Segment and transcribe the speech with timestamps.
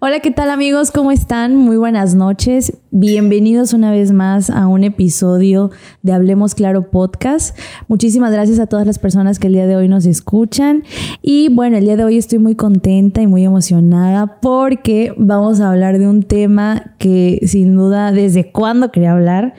[0.00, 0.92] Hola, ¿qué tal amigos?
[0.92, 1.56] ¿Cómo están?
[1.56, 2.72] Muy buenas noches.
[2.92, 7.58] Bienvenidos una vez más a un episodio de Hablemos Claro Podcast.
[7.88, 10.84] Muchísimas gracias a todas las personas que el día de hoy nos escuchan.
[11.20, 15.68] Y bueno, el día de hoy estoy muy contenta y muy emocionada porque vamos a
[15.68, 19.54] hablar de un tema que sin duda desde cuándo quería hablar.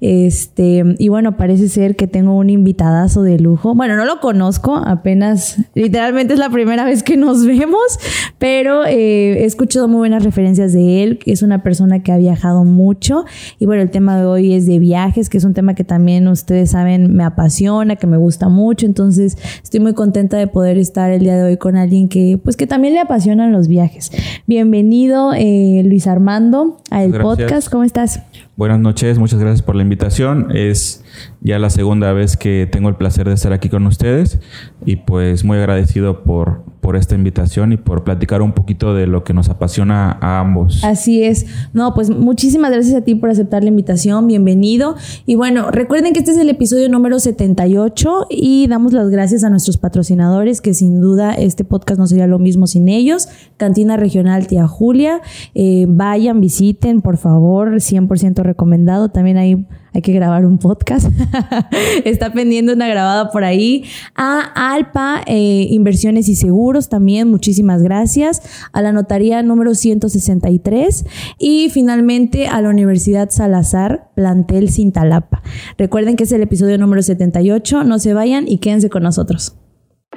[0.00, 3.76] Este, y bueno, parece ser que tengo un invitadazo de lujo.
[3.76, 7.98] Bueno, no lo conozco, apenas literalmente es la primera vez que nos vemos,
[8.38, 12.18] pero eh, he escuchado muy buenas referencias de él, que es una persona que ha
[12.18, 13.24] viajado mucho.
[13.58, 16.28] Y bueno, el tema de hoy es de viajes, que es un tema que también
[16.28, 18.86] ustedes saben me apasiona, que me gusta mucho.
[18.86, 22.56] Entonces estoy muy contenta de poder estar el día de hoy con alguien que pues
[22.56, 24.10] que también le apasionan los viajes.
[24.46, 27.68] Bienvenido eh, Luis Armando a el podcast.
[27.70, 28.20] ¿Cómo estás?
[28.56, 30.56] Buenas noches, muchas gracias por la invitación.
[30.56, 31.02] Es
[31.40, 34.38] ya la segunda vez que tengo el placer de estar aquí con ustedes
[34.86, 39.24] y pues muy agradecido por, por esta invitación y por platicar un poquito de lo
[39.24, 40.84] que nos apasiona a ambos.
[40.84, 41.46] Así es.
[41.72, 44.28] No, pues muchísimas gracias a ti por aceptar la invitación.
[44.28, 44.94] Bienvenido.
[45.26, 49.50] Y bueno, recuerden que este es el episodio número 78 y damos las gracias a
[49.50, 53.28] nuestros patrocinadores que sin duda este podcast no sería lo mismo sin ellos.
[53.56, 55.22] Cantina Regional Tía Julia.
[55.56, 59.10] Eh, vayan, visiten, por favor, 100% recomendado.
[59.10, 61.08] También hay, hay que grabar un podcast.
[62.04, 63.84] Está pendiente una grabada por ahí.
[64.14, 64.40] A
[64.74, 68.42] Alpa eh, Inversiones y Seguros también, muchísimas gracias.
[68.72, 71.04] A la notaría número 163.
[71.38, 75.42] Y finalmente a la Universidad Salazar, plantel Cintalapa.
[75.78, 77.84] Recuerden que es el episodio número 78.
[77.84, 79.56] No se vayan y quédense con nosotros.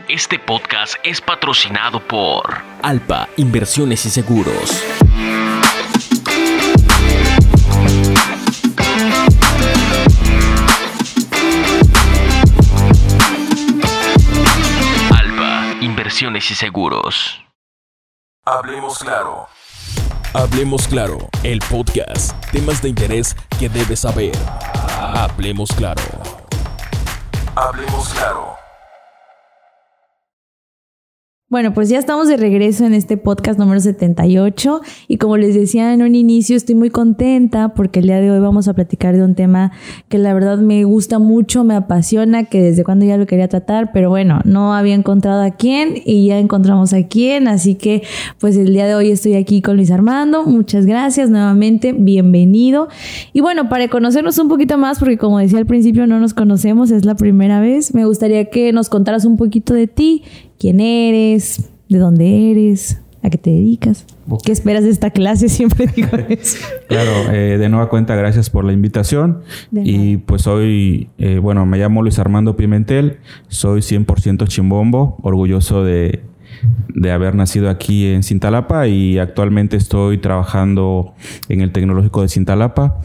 [0.10, 2.44] Este podcast es patrocinado por
[2.82, 4.82] Alpa Inversiones y Seguros.
[16.36, 17.42] Y Seguros.
[18.44, 19.48] Hablemos claro.
[20.34, 22.34] Hablemos claro, el podcast.
[22.52, 24.36] Temas de interés que debes saber.
[25.16, 26.02] Hablemos claro.
[27.56, 28.57] Hablemos claro.
[31.50, 35.94] Bueno, pues ya estamos de regreso en este podcast número 78 y como les decía
[35.94, 39.24] en un inicio, estoy muy contenta porque el día de hoy vamos a platicar de
[39.24, 39.72] un tema
[40.10, 43.94] que la verdad me gusta mucho, me apasiona, que desde cuando ya lo quería tratar,
[43.94, 48.04] pero bueno, no había encontrado a quién y ya encontramos a quién, así que
[48.42, 52.90] pues el día de hoy estoy aquí con Luis Armando, muchas gracias nuevamente, bienvenido.
[53.32, 56.92] Y bueno, para conocernos un poquito más, porque como decía al principio no nos conocemos,
[56.92, 60.24] es la primera vez, me gustaría que nos contaras un poquito de ti
[60.60, 64.06] quién eres, de dónde eres, a qué te dedicas.
[64.44, 65.50] ¿Qué esperas de esta clase?
[65.50, 66.58] Siempre digo eso.
[66.88, 69.42] claro, eh, de nueva cuenta, gracias por la invitación.
[69.72, 76.24] y pues hoy, eh, bueno, me llamo Luis Armando Pimentel, soy 100% chimbombo, orgulloso de,
[76.90, 81.14] de haber nacido aquí en Cintalapa y actualmente estoy trabajando
[81.50, 83.00] en el Tecnológico de Cintalapa.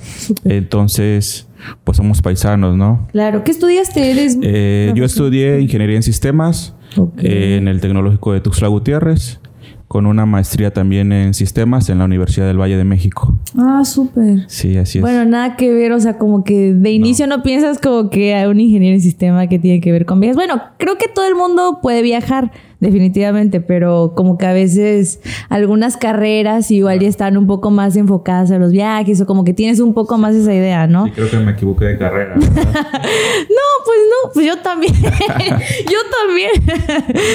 [0.44, 1.46] Entonces,
[1.84, 3.06] pues somos paisanos, ¿no?
[3.12, 3.44] Claro.
[3.44, 4.10] ¿Qué estudiaste?
[4.10, 6.74] ¿Eres eh, yo estudié Ingeniería en Sistemas
[7.18, 9.40] en el Tecnológico de Tuxtla Gutiérrez,
[9.88, 13.36] con una maestría también en sistemas en la Universidad del Valle de México.
[13.58, 14.44] Ah, súper.
[14.48, 15.02] Sí, así es.
[15.02, 18.46] Bueno, nada que ver, o sea, como que de inicio no, piensas como que hay
[18.46, 20.36] un ingeniero en sistema que tiene que ver con viajes.
[20.36, 25.96] Bueno, creo que todo el mundo puede viajar definitivamente, pero como que a veces algunas
[25.96, 29.78] carreras igual ya están un poco más enfocadas a los viajes o como que tienes
[29.78, 31.04] un poco más esa idea, ¿no?
[31.04, 32.34] Sí, creo que me equivoqué de carrera.
[32.36, 34.92] no, pues no, pues yo también.
[35.00, 36.50] yo también.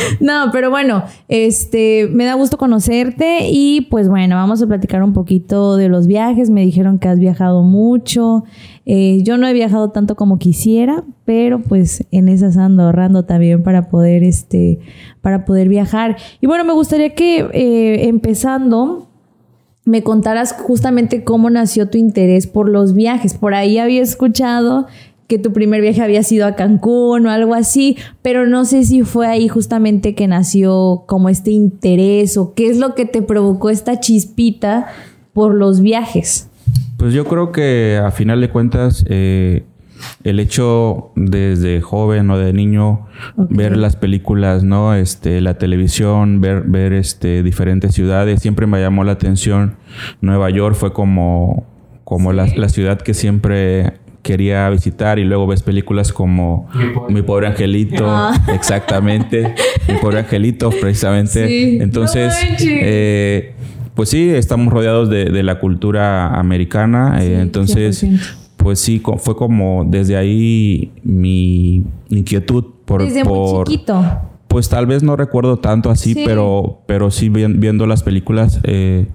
[0.20, 5.14] no, pero bueno, este, me da gusto conocerte y pues bueno, vamos a platicar un
[5.14, 6.50] poquito de los viajes.
[6.50, 8.44] Me dijeron que has viajado mucho.
[8.90, 13.62] Eh, yo no he viajado tanto como quisiera, pero pues en esas ando ahorrando también
[13.62, 14.80] para poder, este,
[15.28, 16.16] para poder viajar.
[16.40, 19.10] Y bueno, me gustaría que eh, empezando
[19.84, 23.34] me contaras justamente cómo nació tu interés por los viajes.
[23.34, 24.88] Por ahí había escuchado
[25.28, 29.04] que tu primer viaje había sido a Cancún o algo así, pero no sé si
[29.04, 33.70] fue ahí justamente que nació como este interés o qué es lo que te provocó
[33.70, 34.88] esta chispita
[35.34, 36.48] por los viajes.
[36.96, 39.66] Pues yo creo que a final de cuentas eh,
[40.24, 43.08] el hecho desde joven o de niño
[43.38, 44.94] ver las películas, ¿no?
[44.96, 49.76] Este, la televisión, ver, ver este, diferentes ciudades, siempre me llamó la atención.
[50.22, 51.66] Nueva York fue como,
[52.04, 56.70] como la, ciudad que siempre quería visitar y luego ves películas como
[57.10, 58.34] Mi pobre angelito, ah.
[58.54, 59.56] exactamente,
[59.88, 61.82] Mi pobre angelito, precisamente.
[61.82, 63.56] Entonces, eh,
[63.96, 68.06] pues sí, estamos rodeados de, la cultura americana, eh, entonces,
[68.58, 73.04] pues sí, fue como desde ahí mi inquietud por...
[73.04, 74.04] Desde muy chiquito.
[74.48, 76.24] Pues tal vez no recuerdo tanto así, Sí.
[76.26, 79.06] pero, pero sí vi- viendo las películas, eh,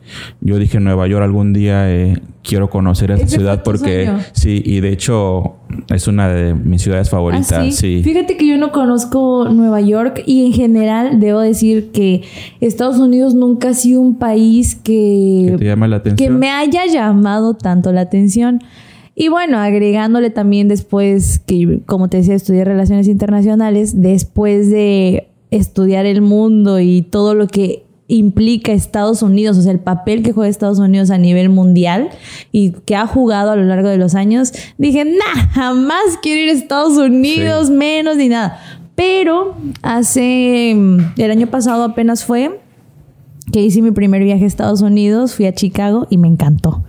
[0.43, 4.21] yo dije Nueva York algún día eh, quiero conocer esa Ese ciudad porque sueño.
[4.33, 5.55] sí, y de hecho
[5.89, 7.51] es una de mis ciudades favoritas.
[7.53, 8.03] ¿Ah, sí.
[8.05, 12.23] Fíjate que yo no conozco Nueva York y en general debo decir que
[12.61, 16.39] Estados Unidos nunca ha sido un país que, ¿Que te llama la que atención?
[16.39, 18.63] me haya llamado tanto la atención.
[19.15, 26.07] Y bueno, agregándole también después que, como te decía, estudié relaciones internacionales, después de estudiar
[26.07, 30.49] el mundo y todo lo que implica Estados Unidos, o sea, el papel que juega
[30.49, 32.11] Estados Unidos a nivel mundial
[32.53, 36.49] y que ha jugado a lo largo de los años, dije, nah, jamás quiero ir
[36.51, 38.61] a Estados Unidos, menos ni nada.
[38.95, 42.61] Pero hace, el año pasado apenas fue
[43.51, 46.83] que hice mi primer viaje a Estados Unidos, fui a Chicago y me encantó.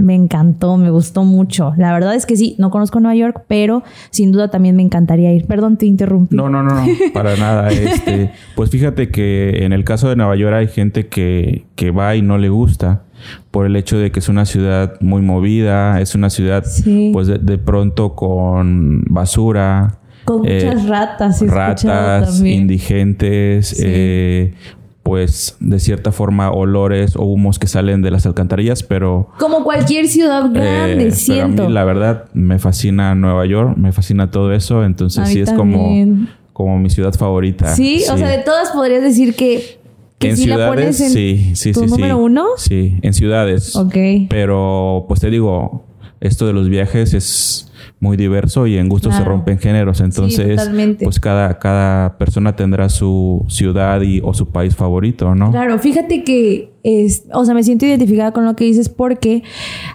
[0.00, 1.72] Me encantó, me gustó mucho.
[1.76, 5.32] La verdad es que sí, no conozco Nueva York, pero sin duda también me encantaría
[5.32, 5.46] ir.
[5.46, 6.34] Perdón, te interrumpí.
[6.36, 7.68] No, no, no, no, para nada.
[7.70, 12.16] Este, pues fíjate que en el caso de Nueva York hay gente que, que va
[12.16, 13.02] y no le gusta
[13.50, 17.10] por el hecho de que es una ciudad muy movida, es una ciudad Sí.
[17.12, 19.98] pues de, de pronto con basura.
[20.24, 22.62] Con eh, muchas ratas, ratas, también.
[22.62, 23.82] indigentes, Sí.
[23.84, 24.54] eh,
[25.08, 30.06] pues de cierta forma olores o humos que salen de las alcantarillas, pero Como cualquier
[30.06, 31.66] ciudad grande, eh, pero a siento.
[31.66, 35.50] mí la verdad me fascina Nueva York, me fascina todo eso, entonces A sí es
[35.52, 36.28] como, también.
[36.52, 37.74] como mi ciudad favorita.
[37.74, 39.78] sí, o sea, de todas podrías decir que,
[40.18, 41.90] que en si la ciudades, pones en sí, sí, tu sí, sí.
[41.92, 42.44] número uno.
[42.58, 43.74] Sí, en ciudades.
[43.76, 43.96] Ok.
[44.28, 45.84] Pero pues te digo,
[46.20, 47.67] esto de los viajes es
[48.00, 50.00] muy diverso y en gusto se rompen géneros.
[50.00, 50.70] Entonces,
[51.02, 55.50] pues cada, cada persona tendrá su ciudad y, o su país favorito, ¿no?
[55.50, 56.70] Claro, fíjate que
[57.32, 59.42] o sea, me siento identificada con lo que dices porque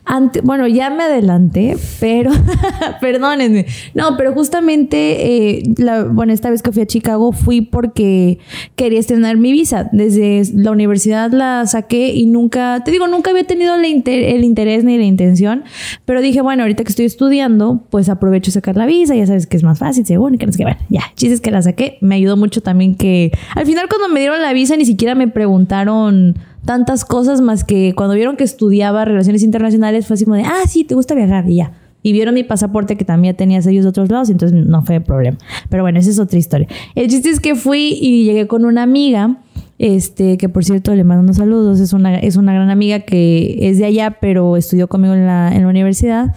[0.06, 2.32] ante, bueno, ya me adelanté, pero
[3.02, 3.66] perdónenme.
[3.94, 5.64] No, pero justamente eh,
[6.12, 8.40] bueno, esta vez que fui a Chicago fui porque
[8.76, 9.90] quería estrenar mi visa.
[9.92, 14.98] Desde la universidad la saqué y nunca, te digo, nunca había tenido el interés ni
[14.98, 15.64] la intención,
[16.06, 19.48] pero dije, bueno, ahorita que estoy estudiando, pues aprovecho a sacar la visa, ya sabes
[19.48, 21.98] que es más fácil, según, que no sé qué, bueno, ya, chistes que la saqué,
[22.02, 25.28] me ayudó mucho también que al final cuando me dieron la visa ni siquiera me
[25.28, 30.44] preguntaron tantas cosas más que cuando vieron que estudiaba relaciones internacionales fue así como de,
[30.44, 31.74] ah, sí, te gusta viajar y ya.
[32.02, 35.38] Y vieron mi pasaporte que también tenía sellos de otros lados, entonces no fue problema.
[35.70, 36.68] Pero bueno, esa es otra historia.
[36.96, 39.38] El chiste es que fui y llegué con una amiga,
[39.80, 43.58] este, que por cierto le mando unos saludos, es una, es una gran amiga que
[43.62, 46.36] es de allá, pero estudió conmigo en la, en la universidad.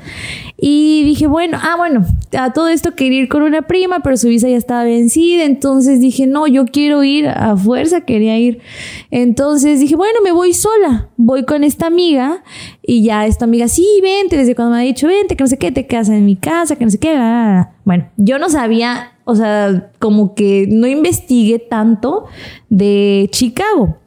[0.59, 2.05] Y dije, bueno, ah, bueno,
[2.37, 6.01] a todo esto quería ir con una prima, pero su visa ya estaba vencida, entonces
[6.01, 8.61] dije, no, yo quiero ir, a fuerza quería ir.
[9.11, 12.43] Entonces dije, bueno, me voy sola, voy con esta amiga
[12.83, 15.59] y ya esta amiga, sí, vente, desde cuando me ha dicho, vente, que no sé
[15.59, 17.73] qué, te quedas en mi casa, que no sé qué, bla, bla, bla".
[17.85, 22.27] Bueno, yo no sabía, o sea, como que no investigué tanto
[22.71, 23.99] de Chicago.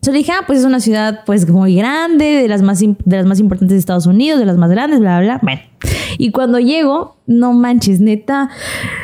[0.00, 3.26] Yo dije, ah, pues es una ciudad pues muy grande, de las más, de las
[3.26, 5.40] más importantes de Estados Unidos, de las más grandes, bla, bla, bla.
[5.42, 5.60] Bueno,
[6.18, 8.48] y cuando llego, no manches, neta,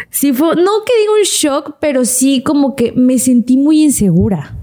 [0.09, 4.56] sí fue, no que diga un shock, pero sí como que me sentí muy insegura.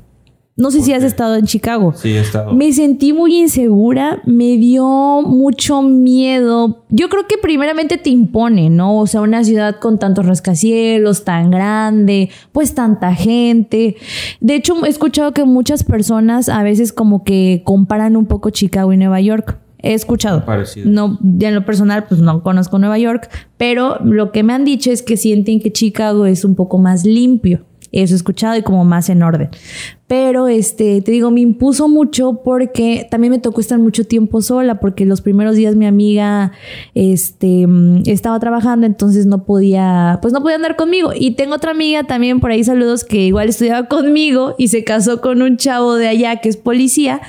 [0.56, 1.94] No sé si has estado en Chicago.
[1.96, 2.54] Sí, he estado.
[2.54, 6.86] Me sentí muy insegura, me dio mucho miedo.
[6.90, 9.00] Yo creo que primeramente te impone, ¿no?
[9.00, 13.96] O sea, una ciudad con tantos rascacielos, tan grande, pues tanta gente.
[14.42, 18.94] De hecho, he escuchado que muchas personas a veces como que comparan un poco Chicago
[18.94, 19.58] y Nueva York.
[19.80, 20.46] He escuchado.
[20.46, 20.88] Parecido.
[20.88, 24.92] No, en lo personal, pues no conozco Nueva York, pero lo que me han dicho
[24.92, 27.66] es que sienten que Chicago es un poco más limpio.
[27.94, 29.50] Eso he escuchado y como más en orden.
[30.08, 34.80] Pero este, te digo, me impuso mucho porque también me tocó estar mucho tiempo sola,
[34.80, 36.52] porque los primeros días mi amiga
[36.96, 41.12] este, mm, estaba trabajando, entonces no podía, pues no podía andar conmigo.
[41.16, 45.22] Y tengo otra amiga también por ahí, saludos, que igual estudiaba conmigo y se casó
[45.22, 47.22] con un chavo de allá que es policía.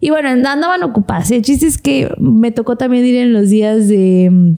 [0.00, 1.30] Y bueno, andaban ocupadas.
[1.30, 4.56] El chiste es que me tocó también ir en los días de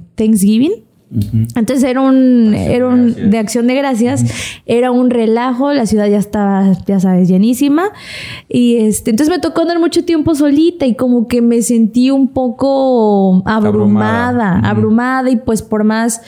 [1.12, 4.24] Entonces era un, era un de acción de gracias,
[4.64, 7.90] era un relajo, la ciudad ya estaba, ya sabes, llenísima.
[8.48, 12.28] Y este, entonces me tocó andar mucho tiempo solita y como que me sentí un
[12.28, 14.70] poco abrumada, Abrumada.
[14.70, 16.22] Abrumada y pues por más,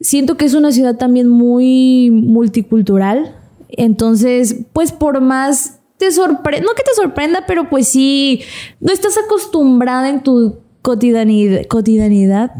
[0.00, 3.36] siento que es una ciudad también muy multicultural.
[3.68, 8.42] Entonces, pues por más te sorprende, no que te sorprenda, pero pues sí,
[8.80, 12.52] no estás acostumbrada en tu cotidianidad, cotidianidad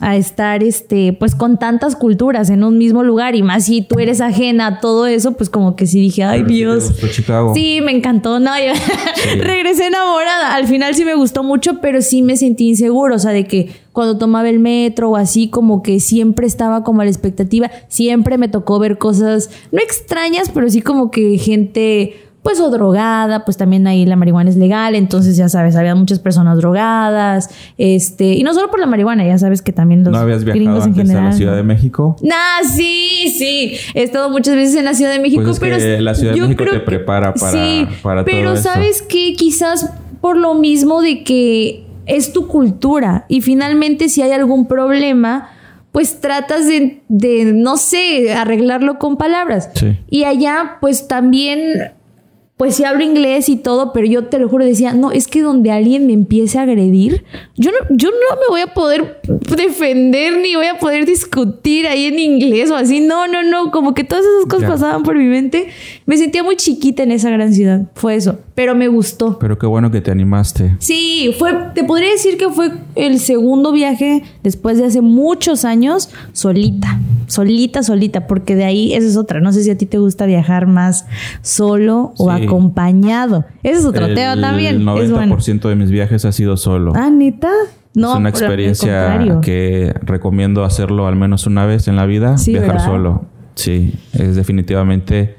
[0.00, 3.98] a estar este pues con tantas culturas en un mismo lugar y más si tú
[3.98, 6.92] eres ajena a todo eso pues como que sí dije ay Pero Dios.
[7.54, 8.40] Sí, me encantó.
[8.40, 8.72] No, yo
[9.42, 10.54] regresé enamorada.
[10.54, 13.70] al final sí me gustó mucho, pero sí me sentí inseguro, o sea, de que
[13.92, 18.36] cuando tomaba el metro o así, como que siempre estaba como a la expectativa, siempre
[18.36, 22.14] me tocó ver cosas, no extrañas, pero sí como que gente
[22.46, 26.20] pues o drogada, pues también ahí la marihuana es legal, entonces ya sabes, había muchas
[26.20, 30.18] personas drogadas, este, y no solo por la marihuana, ya sabes que también los ¿No
[30.18, 31.24] habías viajado gringos en antes general.
[31.24, 32.16] a la Ciudad de México?
[32.22, 33.76] Nah, sí, sí.
[33.94, 36.34] He estado muchas veces en la Ciudad de México, Pues es pero que la Ciudad
[36.34, 38.62] de México te prepara para- sí, para todo Pero eso.
[38.62, 44.30] sabes que quizás por lo mismo de que es tu cultura y finalmente si hay
[44.32, 45.50] algún problema,
[45.92, 49.70] pues tratas de, de, no sé, arreglarlo con palabras.
[49.74, 49.98] Sí.
[50.10, 51.60] Y allá, pues también
[52.56, 55.42] pues sí hablo inglés y todo, pero yo te lo juro decía, no, es que
[55.42, 57.22] donde alguien me empiece a agredir,
[57.54, 59.20] yo no, yo no me voy a poder
[59.54, 63.00] defender ni voy a poder discutir ahí en inglés o así.
[63.00, 64.68] No, no, no, como que todas esas cosas Ya.
[64.68, 65.68] pasaban por mi mente.
[66.06, 69.38] Me sentía muy chiquita en esa gran ciudad, fue eso, pero me gustó.
[69.38, 70.76] Pero qué bueno que te animaste.
[70.78, 76.08] Sí, fue, te podría decir que fue el segundo viaje después de hace muchos años
[76.32, 79.40] solita, solita, solita, porque de ahí esa es otra.
[79.40, 81.06] No sé si a ti te gusta viajar más
[81.42, 83.44] solo o acompañado.
[83.62, 84.76] Ese es otro tema también.
[84.76, 85.68] El 90% Es bueno.
[85.68, 86.92] de mis viajes ha sido solo.
[86.94, 87.50] Ah, neta.
[87.94, 92.52] No, es una experiencia que recomiendo hacerlo al menos una vez en la vida, Sí,
[92.52, 92.84] viajar ¿verdad?
[92.86, 93.24] solo.
[93.56, 95.36] Sí, es definitivamente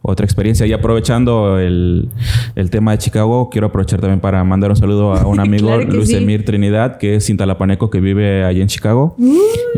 [0.00, 0.66] otra experiencia.
[0.66, 2.08] Y aprovechando el,
[2.54, 5.82] el tema de Chicago, quiero aprovechar también para mandar un saludo a un amigo, Claro
[5.82, 6.14] Luis sí.
[6.14, 9.16] Emir Trinidad, que es cintalapaneco, que vive allí en Chicago.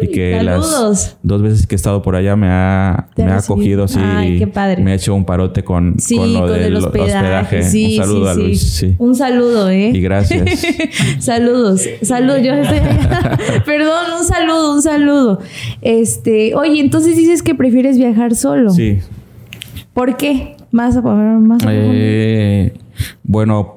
[0.03, 0.71] y que saludos.
[0.71, 3.99] las dos veces que he estado por allá me ha, me ha acogido, sí.
[4.03, 4.83] Ay, y qué padre.
[4.83, 7.63] Me ha hecho un parote con, Sí, con lo con del el hospedaje.
[7.63, 8.35] Sí, un saludo a.
[8.35, 8.87] Luis.
[8.99, 9.93] Un saludo, ¿eh?
[9.95, 10.45] Y gracias.
[11.21, 12.79] Saludos, saludos, yo estoy
[13.67, 15.41] Perdón, un saludo, un saludo.
[15.81, 18.71] Este, oye, entonces dices que prefieres viajar solo.
[18.71, 18.99] sí.
[19.95, 20.57] ¿Por qué?
[20.71, 22.73] Más a más a Eh,
[23.25, 23.75] bueno,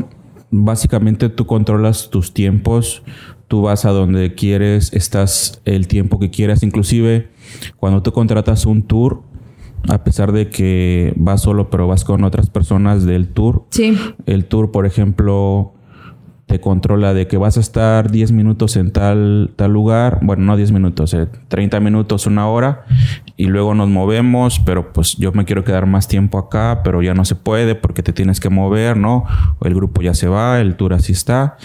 [0.52, 3.02] básicamente tú controlas tus tiempos,
[3.48, 7.30] tú vas a donde quieres, estás el tiempo que quieras, inclusive
[7.78, 9.22] cuando tú contratas un tour,
[9.90, 13.98] a pesar de que vas solo pero vas con otras personas del tour, Sí.
[14.26, 15.74] el tour, por ejemplo,
[16.52, 20.58] te controla de que vas a estar 10 minutos en tal, tal lugar, bueno, no
[20.58, 22.84] 10 minutos, eh, 30 minutos, una hora,
[23.38, 27.14] y luego nos movemos, pero pues yo me quiero quedar más tiempo acá, pero ya
[27.14, 29.24] no se puede porque te tienes que mover, ¿no?
[29.62, 31.56] El grupo ya se va, el tour así está.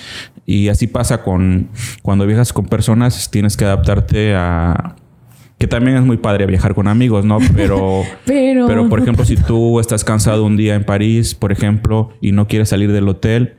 [0.45, 1.71] Y así pasa con
[2.03, 4.95] cuando viajas con personas, tienes que adaptarte a...
[5.59, 7.39] Que también es muy padre viajar con amigos, ¿no?
[7.55, 8.03] Pero...
[8.27, 12.33] Pero, Pero, por ejemplo, si tú estás cansado un día en París, por ejemplo, y
[12.33, 13.55] no quieres salir del hotel,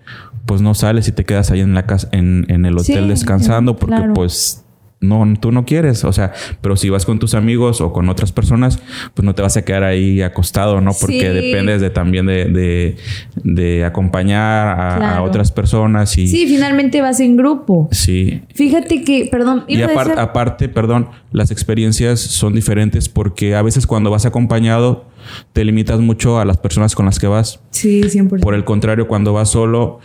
[0.46, 3.10] pues no sales y te quedas ahí en la casa, en, en el hotel Sí,
[3.10, 4.14] descansando, porque claro.
[4.14, 4.64] pues
[5.00, 6.04] no, tú no quieres.
[6.04, 8.80] O sea, pero si vas con tus amigos o con otras personas,
[9.14, 10.92] pues no te vas a quedar ahí acostado, ¿no?
[11.00, 11.26] Porque Sí.
[11.28, 12.98] dependes de también de, de,
[13.44, 17.90] de acompañar a, otras personas y sí, finalmente vas en grupo.
[17.92, 18.42] sí.
[18.56, 23.56] Fíjate que, perdón, Y iba a apar- decir- aparte, perdón, las experiencias son diferentes porque
[23.56, 25.06] a veces cuando vas acompañado
[25.54, 27.60] te limitas mucho a las personas con las que vas.
[27.72, 28.42] Sí, 100%.
[28.42, 30.00] Por el contrario, cuando vas solo,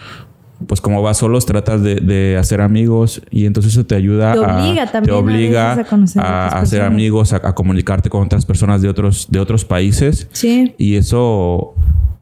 [0.66, 4.38] pues como vas solos, tratas de, de hacer amigos y entonces eso te ayuda Te
[4.44, 8.08] a, obliga también te a obliga a conocer a a, hacer amigos, a, a comunicarte
[8.10, 10.74] con otras personas de otros, de otros países Sí.
[10.78, 11.74] y eso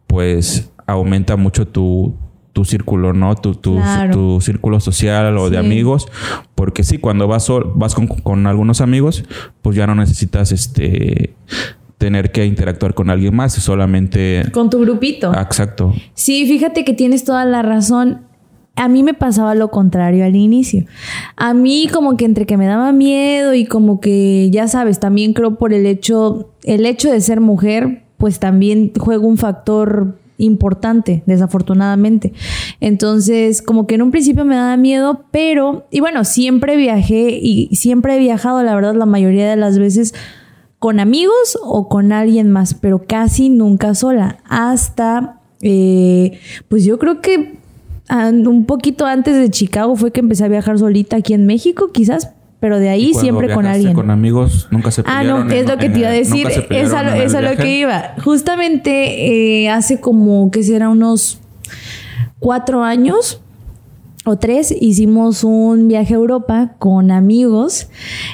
[0.07, 2.15] pues aumenta mucho tu,
[2.53, 3.37] tu círculo, ¿no?
[3.37, 4.13] Tu, tu, Claro.
[4.13, 6.09] tu círculo social o de amigos.
[6.57, 9.25] Porque sí, cuando vas, sol- vas con, con algunos amigos,
[9.63, 11.35] pues ya no necesitas este
[11.97, 14.43] tener que interactuar con alguien más, solamente...
[14.53, 15.31] Con tu grupito.
[15.35, 15.95] Ah, Exacto.
[16.15, 18.23] Sí, fíjate que tienes toda la razón.
[18.81, 20.87] A mí me pasaba lo contrario al inicio.
[21.37, 25.35] A mí como que entre que me daba miedo y como que, ya sabes, también
[25.35, 31.23] creo por el hecho, el hecho de ser mujer, pues también juega un factor importante,
[31.27, 32.33] desafortunadamente.
[32.81, 37.69] Entonces, como que en un principio me daba miedo, pero, y bueno, siempre viajé y
[37.77, 40.15] siempre he viajado, la verdad, la mayoría de las veces
[40.79, 44.39] con amigos o con alguien más, pero casi nunca sola.
[44.49, 47.60] Hasta, eh, pues yo creo que
[48.11, 52.31] un poquito antes de Chicago fue que empecé a viajar solita aquí en México, quizás,
[52.59, 53.95] pero de ahí siempre con alguien.
[53.95, 55.47] Con amigos, nunca se Ah, pelearon.
[55.49, 56.47] no, es en- lo que te iba a decir.
[56.71, 58.15] Es a lo, es a que iba.
[58.25, 61.39] Justamente eh, hace como que será unos
[62.39, 63.41] cuatro años
[64.25, 67.89] o tres hicimos un viaje a Europa con amigos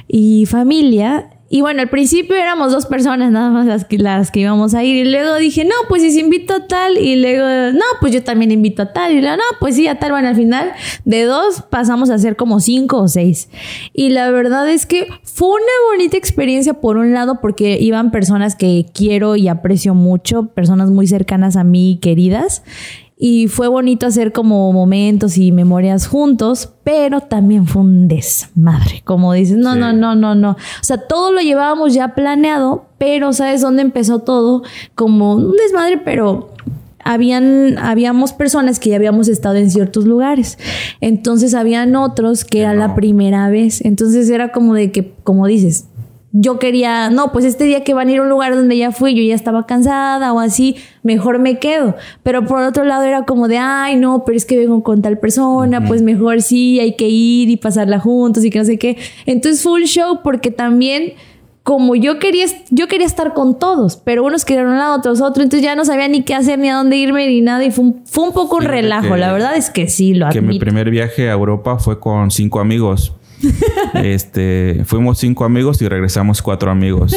[0.09, 1.31] y familia.
[1.49, 4.83] Y bueno, al principio éramos dos personas nada más las que, las que íbamos a
[4.83, 5.07] ir.
[5.07, 6.99] Y luego dije, no, pues si invito a tal.
[6.99, 9.13] Y luego, no, pues yo también invito a tal.
[9.13, 10.11] Y luego, no, pues sí, a tal.
[10.11, 10.73] Bueno, al final
[11.05, 13.49] de dos pasamos a ser como cinco o seis.
[13.93, 18.57] Y la verdad es que fue una bonita experiencia por un lado porque iban personas
[18.57, 22.63] que quiero y aprecio mucho, personas muy cercanas a mí, queridas.
[23.19, 29.33] Y fue bonito hacer como momentos y memorias juntos, pero también fue un desmadre, como
[29.33, 29.79] dices, no, Sí.
[29.81, 30.51] no, no, no, no.
[30.51, 34.63] O sea, todo lo llevábamos ya planeado, pero ¿sabes dónde empezó todo?
[34.95, 36.51] Como un desmadre, pero
[37.03, 40.59] habían, habíamos personas que ya habíamos estado en ciertos lugares.
[41.01, 43.81] Entonces habían otros que era la primera vez.
[43.85, 45.87] Entonces era como de que, como dices,
[46.39, 48.93] yo quería, no, pues este día que van a ir a un lugar donde ya
[48.93, 51.95] fui, yo ya estaba cansada o así, mejor me quedo.
[52.23, 55.19] Pero por otro lado era como de, ay, no, pero es que vengo con tal
[55.19, 58.99] persona, pues mejor sí, hay que ir y pasarla juntos y que no sé qué.
[59.25, 61.15] Entonces fue un show porque también
[61.63, 65.43] como yo quería, yo quería estar con todos, pero unos querían un lado, otros otro,
[65.43, 67.85] entonces ya no sabía ni qué hacer, ni a dónde irme, ni nada, y fue
[67.87, 70.59] un, fue un poco un relajo, que- la verdad es que sí, lo que mi
[70.61, 73.15] primer viaje a Europa fue con cinco amigos.
[73.95, 77.15] este, fuimos cinco amigos y regresamos cuatro amigos.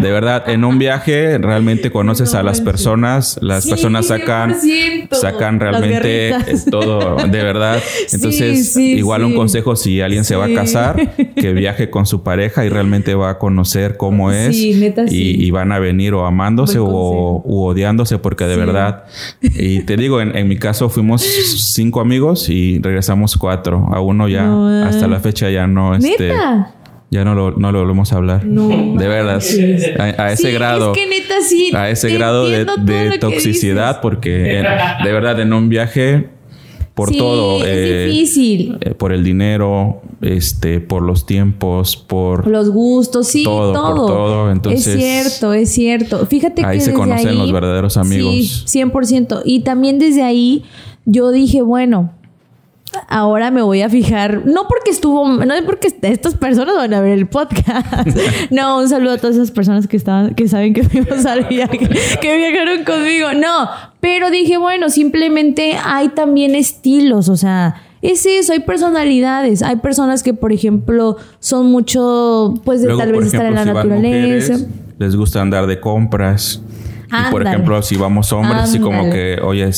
[0.00, 5.08] De verdad, en un viaje realmente conoces a las personas, las Sí, personas sacan 100%.
[5.16, 6.34] sacan realmente
[6.70, 7.80] todo, de verdad.
[8.12, 9.36] Entonces, sí, igual un sí.
[9.36, 10.54] consejo si alguien se va a Sí.
[10.54, 15.04] casar, que viaje con su pareja y realmente va a conocer cómo es Sí, neta,
[15.04, 15.36] y, sí.
[15.44, 18.60] y van a venir o amándose o u odiándose porque de Sí.
[18.60, 19.04] verdad
[19.42, 24.28] y te digo en, en mi caso fuimos cinco amigos y regresamos cuatro a uno
[24.28, 26.74] ya No, hasta la fecha ya no este Neta.
[27.10, 29.42] ya no lo no lo volvemos a hablar No de verdad
[29.98, 31.70] a, a ese Sí, grado Es que neta sí.
[31.74, 34.66] a ese grado de, de toxicidad porque en-
[35.04, 36.28] de verdad en un viaje
[36.94, 38.78] por Sí, todo Es eh, difícil.
[38.80, 43.96] eh, por el dinero este por los tiempos por Los gustos, sí, Todo, todo.
[43.96, 46.26] por todo, entonces- es cierto, es cierto.
[46.26, 48.64] Fíjate Ahí que se desde conocen ahí- los verdaderos amigos.
[48.66, 49.42] Sí, 100%.
[49.44, 50.64] Y también desde ahí
[51.04, 52.12] yo dije, bueno,
[53.08, 57.00] ahora me voy a fijar, no porque estuvo, no es porque estas personas van a
[57.00, 58.08] ver el podcast.
[58.50, 61.78] no, un saludo a todas esas personas que estaban, que saben que fuimos al viaje,
[61.78, 63.32] que viajaron conmigo.
[63.34, 63.68] No,
[64.00, 70.22] pero dije, bueno, simplemente hay también estilos, o sea, es eso, hay personalidades, hay personas
[70.22, 73.88] que, por ejemplo, son mucho, pues, de Luego, tal vez estar en la ejemplo, si
[73.88, 74.52] naturaleza.
[74.52, 74.68] mujeres,
[74.98, 76.62] les gusta andar de compras.
[77.08, 77.50] Y por Ándale.
[77.50, 79.36] ejemplo, si vamos hombres, así como Ándale.
[79.36, 79.70] que, oye,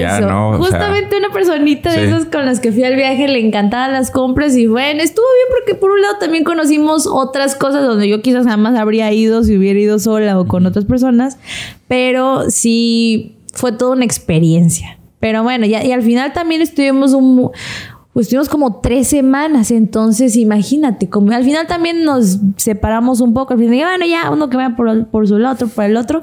[0.00, 0.50] ya no.
[0.50, 2.04] o sea, Justamente una personita de sí.
[2.04, 5.58] esas con las que fui al viaje le encantaban las compras y bueno, estuvo bien
[5.60, 9.56] porque por un lado también conocimos otras cosas donde yo quizás jamás habría ido si
[9.56, 11.38] hubiera ido sola o con otras personas,
[11.86, 14.98] pero sí fue toda una experiencia.
[15.20, 17.50] Pero bueno, ya, y al final también estuvimos un...
[18.12, 23.54] Pues estuvimos como tres semanas, entonces imagínate, como al final también nos separamos un poco,
[23.54, 26.22] al final, bueno, ya uno que vaya por, por su lado, otro por el otro,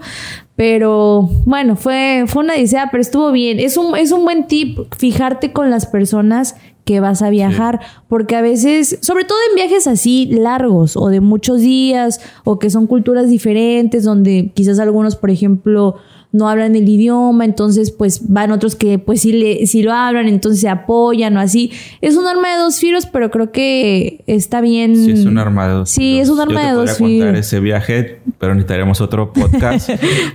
[0.60, 3.62] pero bueno, fue, fue una odisea, pero estuvo bien.
[3.62, 8.36] Es un, es un buen tip fijarte con las personas que vas a viajar, porque
[8.36, 12.88] a veces, sobre todo en viajes así largos o de muchos días o que son
[12.88, 15.96] culturas diferentes, donde quizás algunos, por ejemplo,
[16.32, 20.28] no hablan el idioma, entonces pues van otros que pues sí, le, sí lo hablan,
[20.28, 21.72] entonces se apoyan o así.
[22.02, 24.96] Es un arma de dos filos, pero creo que está bien.
[24.96, 26.24] Sí, es un arma de dos Sí, filos.
[26.24, 27.46] es un arma Yo te de dos podría contar filos.
[27.48, 29.90] ese viaje, pero necesitaremos otro podcast.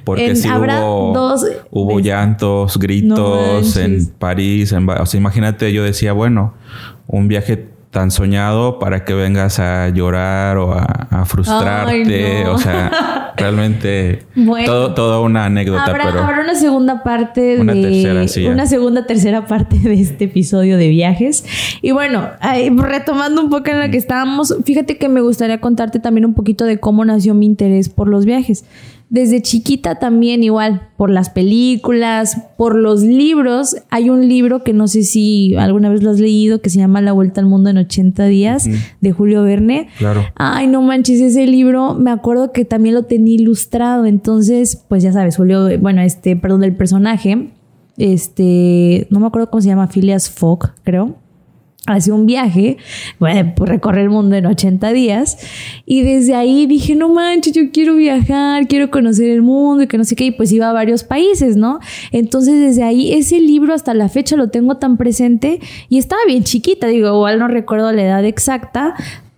[0.04, 4.06] Porque En- sí habrá hubo, dos- hubo llantos, No gritos en.
[4.18, 4.72] París.
[4.72, 6.54] En, o sea, imagínate, yo decía, bueno,
[7.06, 11.92] un viaje tan soñado para que vengas a llorar o a, a frustrarte.
[12.38, 12.54] Ay, no.
[12.54, 12.90] O sea,
[13.36, 14.66] realmente Bueno.
[14.66, 18.66] todo, toda una anécdota, Habrá, pero habrá una segunda parte Una de tercera, sí, una
[18.66, 21.44] segunda tercera parte de este episodio de viajes.
[21.82, 22.28] Y bueno
[22.76, 26.64] retomando un poco en la que estábamos fíjate que me gustaría contarte también un poquito
[26.64, 28.64] de cómo nació mi interés por los viajes
[29.14, 34.88] desde chiquita también igual por las películas por los libros hay un libro que no
[34.88, 37.78] sé si alguna vez lo has leído que se llama La vuelta al mundo en
[37.78, 38.68] 80 días
[39.00, 40.24] de Julio Verne claro.
[40.34, 44.06] Ay, no manches, ese libro me acuerdo que también lo tenía ilustrado.
[44.06, 47.50] Entonces, pues ya sabes, Julio, bueno, este, perdón, el personaje,
[47.96, 51.16] este, no me acuerdo cómo se llama, Phileas Fogg, creo.
[51.86, 52.78] Hacía un viaje,
[53.18, 55.36] bueno, pues recorre el mundo en 80 días.
[55.84, 59.98] Y desde ahí dije, no manches, yo quiero viajar, quiero conocer el mundo y que
[59.98, 60.24] no sé qué.
[60.24, 61.80] Y pues iba a varios países, ¿no?
[62.10, 66.44] Entonces desde ahí ese libro hasta la fecha lo tengo tan presente y estaba bien
[66.44, 68.94] chiquita, digo, igual no recuerdo la edad exacta,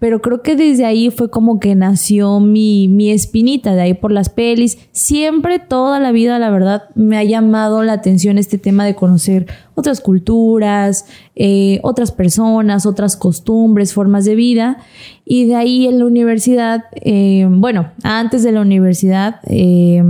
[0.07, 4.12] pero creo que desde ahí fue como que nació mi, mi espinita, de ahí por
[4.12, 4.79] las pelis.
[4.92, 9.49] Siempre, toda la vida, la verdad, me ha llamado la atención este tema de conocer
[9.75, 14.79] otras culturas, eh, otras personas, otras costumbres, formas de vida.
[15.25, 20.05] Y de ahí en la universidad, eh, bueno, antes de la universidad, eh,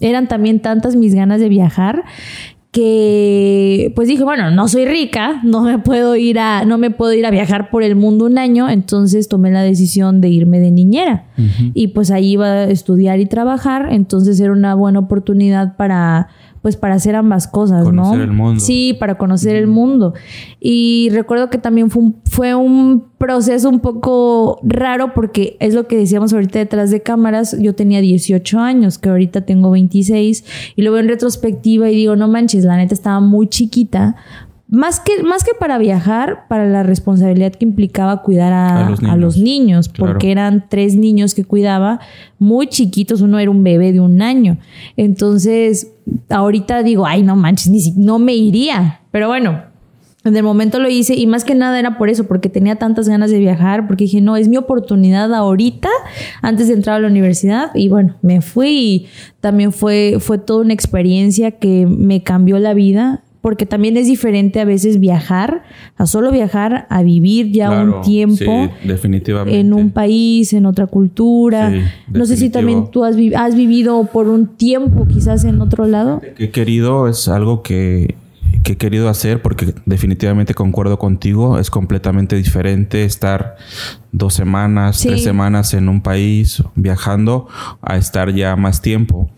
[0.00, 2.04] eran también tantas mis ganas de viajar
[2.70, 7.14] que pues dije, bueno, no soy rica, no me puedo ir a no me puedo
[7.14, 10.70] ir a viajar por el mundo un año, entonces tomé la decisión de irme de
[10.70, 11.24] niñera.
[11.72, 16.28] Y pues ahí iba a estudiar y trabajar, entonces era una buena oportunidad para
[16.62, 18.24] pues para hacer ambas cosas, Conocer ¿no?
[18.24, 18.60] el mundo.
[18.60, 20.14] Sí, para conocer el mundo.
[20.60, 25.86] Y recuerdo que también fue un, fue un proceso un poco raro porque es lo
[25.86, 30.44] que decíamos ahorita detrás de cámaras, yo tenía 18 años, que ahorita tengo 26,
[30.76, 34.16] y lo veo en retrospectiva y digo, no manches, la neta estaba muy chiquita.
[34.70, 39.02] Más que, más que para viajar, para la responsabilidad que implicaba cuidar a, A los
[39.02, 39.44] a los niños.
[39.60, 40.12] niños, Claro.
[40.12, 42.00] porque eran tres niños que cuidaba,
[42.38, 44.58] muy chiquitos, uno era un bebé de un año.
[44.98, 45.92] Entonces,
[46.28, 49.00] ahorita digo, ay, no manches, ni si, no me iría.
[49.10, 49.62] Pero bueno,
[50.24, 53.08] en el momento lo hice y más que nada era por eso, porque tenía tantas
[53.08, 55.88] ganas de viajar, porque dije, no, es mi oportunidad ahorita,
[56.42, 57.70] antes de entrar a la universidad.
[57.74, 59.06] Y bueno, me fui y
[59.40, 63.22] también fue, fue toda una experiencia que me cambió la vida.
[63.48, 65.62] Porque también es diferente a veces viajar,
[65.96, 69.58] a solo viajar, a vivir ya Claro, un tiempo sí, definitivamente.
[69.58, 71.70] en un país, en otra cultura.
[71.72, 71.80] Sí,
[72.12, 75.86] no sé si también tú has, vi- has vivido por un tiempo quizás en otro
[75.86, 76.20] lado.
[76.36, 78.16] que he querido es algo que,
[78.64, 81.58] que he querido hacer porque definitivamente concuerdo contigo.
[81.58, 83.56] Es completamente diferente estar
[84.12, 85.08] dos semanas, Sí.
[85.08, 87.48] tres semanas en un país viajando
[87.80, 89.30] a estar ya más tiempo.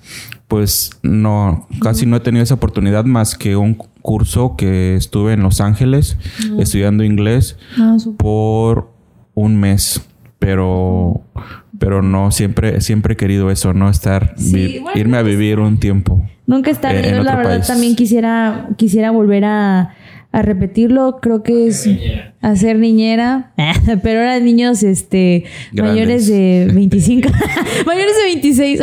[0.49, 5.43] Pues no, casi no he tenido esa oportunidad más que un curso que estuve en
[5.43, 6.17] Los Ángeles
[6.59, 8.91] estudiando inglés Ah, por
[9.35, 10.03] un mes,
[10.39, 11.23] pero
[11.79, 15.37] pero no siempre siempre he querido eso, no estar Sí, vi- bueno, irme a pues-
[15.37, 16.23] vivir un tiempo.
[16.47, 17.05] Nunca está Eh, bien.
[17.11, 17.67] en Yo la verdad país.
[17.69, 19.95] también quisiera, quisiera volver a,
[20.33, 21.19] a repetirlo.
[21.21, 21.89] Creo que es
[22.41, 23.53] hacer niñera.
[24.03, 25.95] Pero ahora niños este, Grandes.
[25.95, 27.29] mayores de 25.
[27.87, 28.81] mayores de 26.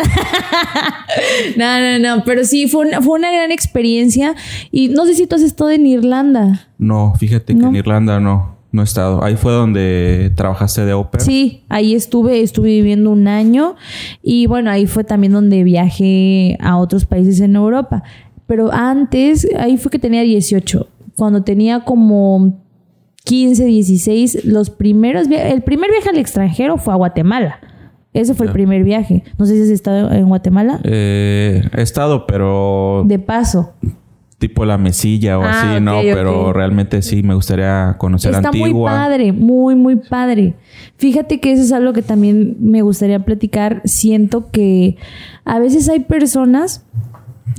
[1.58, 2.24] no, no, no.
[2.26, 4.36] Pero sí, fue una, fue una gran experiencia.
[4.72, 6.68] Y no sé si tú has estado en Irlanda.
[6.78, 7.70] No, fíjate que No.
[7.70, 9.24] en Irlanda no, no he estado.
[9.24, 11.24] Ahí fue donde trabajaste de ópera.
[11.24, 13.76] Sí, ahí estuve, estuve viviendo un año
[14.22, 18.04] y bueno, ahí fue también donde viajé a otros países en Europa.
[18.46, 20.88] Pero antes, ahí fue que tenía 18.
[21.18, 22.64] Cuando tenía como
[23.26, 27.60] 15, 16, los primeros el primer viaje al extranjero fue a Guatemala.
[28.14, 29.24] Ese fue el primer viaje.
[29.38, 30.80] No sé si has estado en Guatemala.
[30.84, 33.74] Eh, he estado, pero De paso.
[34.40, 38.62] tipo la mesilla o Ah, así, no, pero realmente sí me gustaría conocer Está muy
[38.62, 38.92] Antigua.
[38.92, 40.56] padre, muy, muy padre.
[40.98, 43.82] Fíjate que eso es algo que también me gustaría platicar.
[43.86, 44.98] Siento que
[45.46, 46.86] a veces hay personas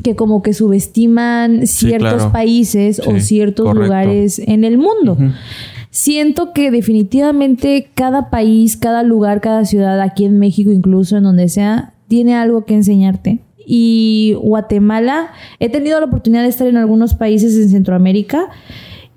[0.02, 2.32] que como que subestiman Sí, ciertos claro.
[2.32, 3.84] países o ciertos correcto.
[3.84, 5.16] lugares en el mundo.
[5.90, 11.48] Siento que definitivamente cada país, cada lugar, cada ciudad, aquí en México incluso, en donde
[11.48, 13.40] sea, tiene algo que enseñarte.
[13.66, 18.48] Y Guatemala, he tenido la oportunidad de estar en algunos países en Centroamérica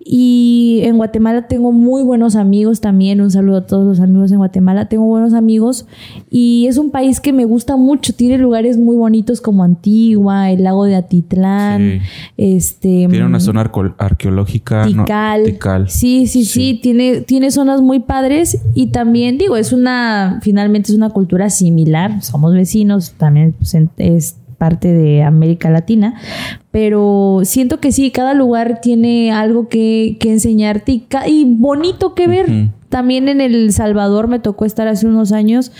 [0.04, 3.22] y en Guatemala tengo muy buenos amigos también.
[3.22, 4.90] Un saludo a todos los amigos en Guatemala.
[4.90, 5.86] Tengo buenos amigos
[6.30, 8.14] y es un país que me gusta mucho.
[8.14, 12.00] Tiene lugares muy bonitos como Antigua, el lago de Atitlán, Sí.
[12.38, 14.86] este Tiene una mm, zona arqueológica.
[14.88, 15.04] ¿no?
[15.04, 15.44] Tikal.
[15.44, 15.90] Tikal.
[15.90, 20.98] Sí, sí, sí, Tiene, tiene zonas muy padres y también, digo, es una, finalmente es
[20.98, 22.22] una cultura similar.
[22.24, 26.22] Somos vecinos, también pues, en- es parte de América Latina,
[26.70, 32.70] pero siento que sí, cada lugar tiene algo que, que enseñarte y, bonito que ver.
[32.88, 35.72] También en El Salvador me tocó estar hace unos años,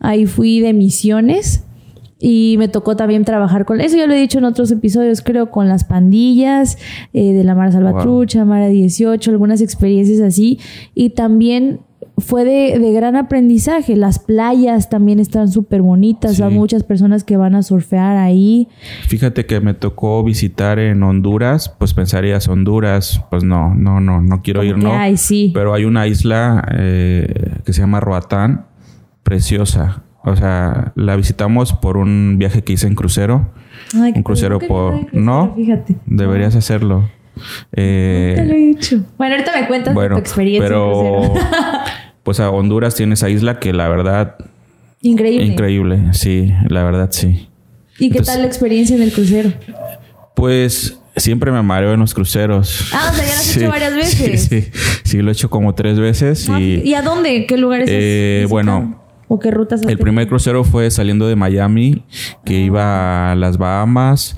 [0.00, 1.62] ahí fui de misiones.
[2.18, 5.50] Y me tocó también trabajar con, eso ya lo he dicho en otros episodios, creo,
[5.50, 6.78] con las pandillas
[7.12, 10.58] eh, de la Mara Salvatrucha, Mara 18, algunas experiencias así.
[10.94, 11.80] Y también
[12.16, 13.96] fue de, de gran aprendizaje.
[13.96, 16.36] Las playas también están súper bonitas.
[16.36, 16.42] Sí.
[16.42, 18.68] Hay muchas personas que van a surfear ahí.
[19.08, 24.42] Fíjate que me tocó visitar en Honduras, pues pensarías Honduras, pues no, no, no, no
[24.42, 25.16] quiero Como ir, no.
[25.16, 25.50] sí.
[25.54, 28.66] Pero hay una isla eh, que se llama Roatán,
[29.24, 30.02] preciosa.
[30.26, 33.50] O sea, la visitamos por un viaje que hice en crucero.
[33.94, 35.52] Ay, qué un crucero por- crucero, ¿no?
[35.54, 35.96] Fíjate.
[36.06, 37.10] Deberías hacerlo.
[37.72, 39.04] Eh, Nunca lo he hecho.
[39.18, 40.64] Bueno, ahorita me cuentas bueno, tu experiencia.
[40.66, 41.34] en pero crucero.
[42.24, 44.36] pues a Honduras tiene esa isla que la verdad
[45.02, 45.44] Increíble.
[45.46, 47.48] increíble, sí, la verdad sí.
[47.98, 49.52] ¿Y qué tal la experiencia en el crucero?
[50.34, 52.90] Pues siempre me mareo en los cruceros.
[52.92, 54.42] Ah, o sea, ya lo has hecho varias veces.
[54.42, 54.70] Sí, sí,
[55.04, 57.46] sí, lo he hecho como tres veces Ah, y ¿Y a dónde?
[57.46, 60.02] ¿Qué lugares Eh, bueno, ¿O qué rutas el tenido?
[60.02, 62.04] primer crucero fue saliendo de Miami,
[62.44, 64.36] que iba a las Bahamas,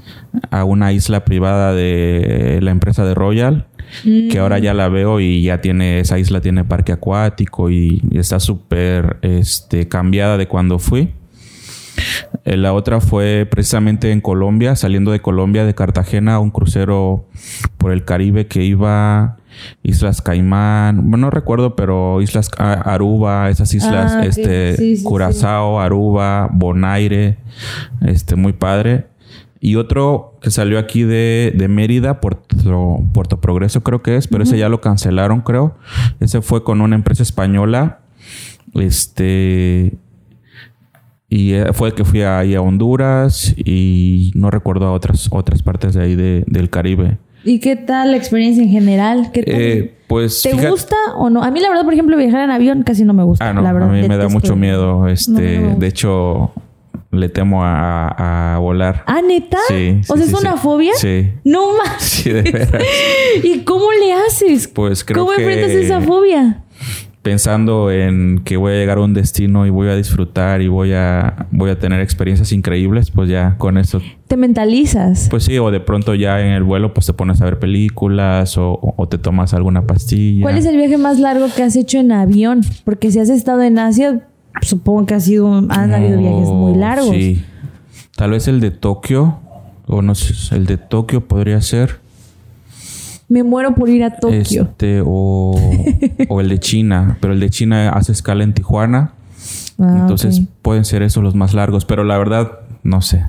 [0.50, 3.66] a una isla privada de la empresa de Royal,
[4.02, 8.18] que ahora ya la veo y ya tiene, esa isla tiene parque acuático y, y
[8.18, 11.10] está súper este, cambiada de cuando fui.
[12.44, 17.24] Eh, La otra fue precisamente en Colombia, saliendo de Colombia, de Cartagena, un crucero
[17.78, 19.38] por el Caribe que iba
[19.82, 24.96] Islas Caimán, bueno, no recuerdo, pero Islas A- Aruba, esas islas, Ah, este, Sí, sí,
[24.98, 25.04] sí.
[25.04, 27.38] Curazao, Aruba, Bonaire,
[28.06, 29.06] este, muy padre.
[29.66, 34.44] Y otro que salió aquí de, de Mérida, Puerto, Puerto Progreso creo que es, pero
[34.44, 35.74] ese ya lo cancelaron, creo.
[36.20, 37.98] Ese fue con una empresa española.
[38.74, 39.94] Este.
[41.28, 45.94] Y eh, fue que fui ahí a Honduras y no recuerdo a otras, otras partes
[45.94, 47.18] de ahí de- del Caribe.
[47.42, 49.30] ¿Y qué tal la experiencia en general?
[49.32, 49.54] ¿Qué tal?
[49.60, 50.42] Eh, pues.
[50.42, 51.42] ¿Te fíjate- gusta o no?
[51.42, 53.48] A mí la verdad, por ejemplo, viajar en avión casi no me gusta.
[53.48, 55.08] Ah, no, la verdad, a mí me da mucho miedo.
[55.08, 55.78] Este, No, no me gusta.
[55.80, 56.52] de hecho,
[57.12, 59.04] le temo a, a volar.
[59.06, 59.58] Ah, ¿neta?
[59.68, 60.58] Sí, o sí, sea, ¿es una sí.
[60.62, 60.92] fobia?
[60.96, 61.28] Sí.
[61.44, 62.02] No más.
[62.02, 62.82] Sí, de veras.
[63.42, 64.68] ¿Y cómo le haces?
[64.68, 66.62] Pues creo ¿Cómo que- enfrentas esa fobia?
[67.22, 70.92] Pensando en que voy a llegar a un destino y voy a disfrutar y voy
[70.92, 74.00] a, voy a tener experiencias increíbles, pues ya con eso.
[74.28, 75.26] Te mentalizas.
[75.28, 78.56] Pues sí, o de pronto ya en el vuelo pues te pones a ver películas
[78.58, 80.42] o, o te tomas alguna pastilla.
[80.42, 82.60] ¿Cuál es el viaje más largo que has hecho en avión?
[82.84, 84.28] Porque si has estado en Asia,
[84.62, 87.10] supongo que ha sido, han habido viajes muy largos.
[87.10, 87.44] Sí.
[88.16, 89.38] Tal vez el de Tokio,
[89.86, 92.00] o no sé, el de Tokio podría ser.
[93.28, 94.62] Me muero por ir a Tokio.
[94.62, 95.58] Este, o,
[96.28, 99.12] o el de China, pero el de China hace escala en Tijuana.
[99.78, 103.26] Ah, Entonces pueden ser esos los más largos, pero la verdad no sé.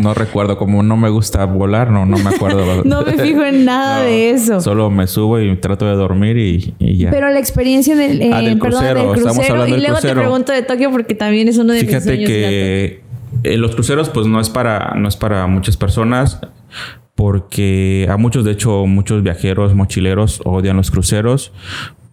[0.00, 2.56] No recuerdo, como no me gusta volar, no, no me acuerdo.
[2.84, 4.60] No me fijo en nada de eso.
[4.60, 7.10] Solo me subo y trato de dormir y, y ya.
[7.10, 9.54] Pero la experiencia del, eh, Ah, del perdón, crucero, del estamos crucero.
[9.54, 10.14] hablando Y del luego crucero.
[10.14, 12.30] te pregunto de Tokio porque también es uno de mis Fíjate sueños.
[12.30, 13.00] ir a que
[13.42, 16.40] en los cruceros pues no es para no es para muchas personas
[17.14, 21.52] porque a muchos de hecho muchos viajeros mochileros odian los cruceros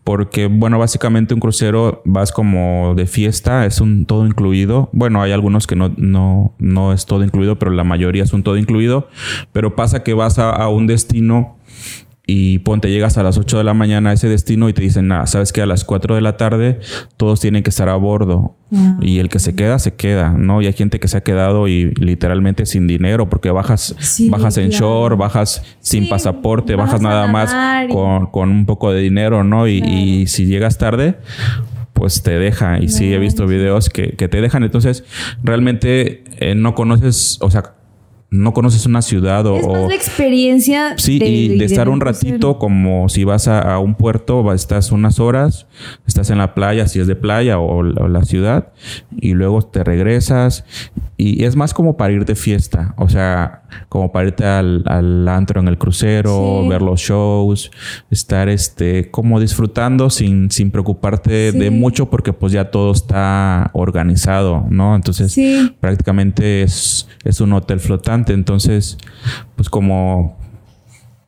[0.03, 4.89] porque bueno básicamente un crucero vas como de fiesta es un todo incluido.
[4.91, 8.43] Bueno hay algunos que no no no es todo incluido pero la mayoría es un
[8.43, 9.07] todo incluido.
[9.51, 11.57] Pero pasa que vas a, a un destino
[12.25, 15.09] y ponte, llegas a las 8 de la mañana a ese destino y te dicen,
[15.09, 16.79] nada, sabes que a las 4 de la tarde
[17.17, 18.55] todos tienen que estar a bordo.
[18.73, 18.97] Ah.
[19.01, 20.61] Y el que se queda, se queda, ¿no?
[20.61, 24.57] Y hay gente que se ha quedado y literalmente sin dinero porque bajas, Sí, bajas
[24.57, 27.53] en short, bajas sin Sí, pasaporte, bajas nada más
[27.89, 29.67] y- con, con un poco de dinero, ¿no?
[29.67, 31.17] Y, y si llegas tarde,
[31.91, 32.79] pues te deja.
[32.79, 34.63] Y sí, he visto videos que, que te dejan.
[34.63, 35.03] Entonces,
[35.43, 37.73] realmente eh, no conoces, o sea,
[38.33, 39.57] no conoces una ciudad o...
[39.57, 40.95] Es más la experiencia.
[40.97, 45.19] Sí, y de, estar un ratito como si vas a, a un puerto, estás unas
[45.19, 45.67] horas,
[46.07, 48.73] estás en la playa, si es de playa o, o la ciudad,
[49.15, 50.65] y luego te regresas.
[51.15, 55.27] Y es más como para ir de fiesta, o sea, como para irte al, al
[55.27, 56.69] antro en el crucero, Sí.
[56.69, 57.71] ver los shows,
[58.09, 61.59] estar este, como disfrutando sin, sin preocuparte Sí.
[61.59, 64.95] de mucho porque pues ya todo está organizado, ¿no?
[64.95, 65.71] Entonces Sí.
[65.79, 68.22] prácticamente es, es un hotel flotante.
[68.31, 68.97] Entonces,
[69.57, 70.37] pues como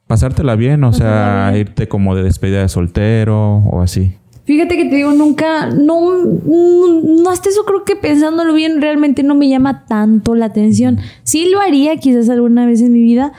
[0.08, 1.62] pasártela bien, o sea, bien.
[1.62, 4.14] irte como de despedida de soltero o así.
[4.46, 9.24] Fíjate que te digo, nunca, no, no, no, hasta eso creo que pensándolo bien, realmente
[9.24, 11.00] no me llama tanto la atención.
[11.24, 13.34] Sí lo haría quizás alguna vez en mi vida,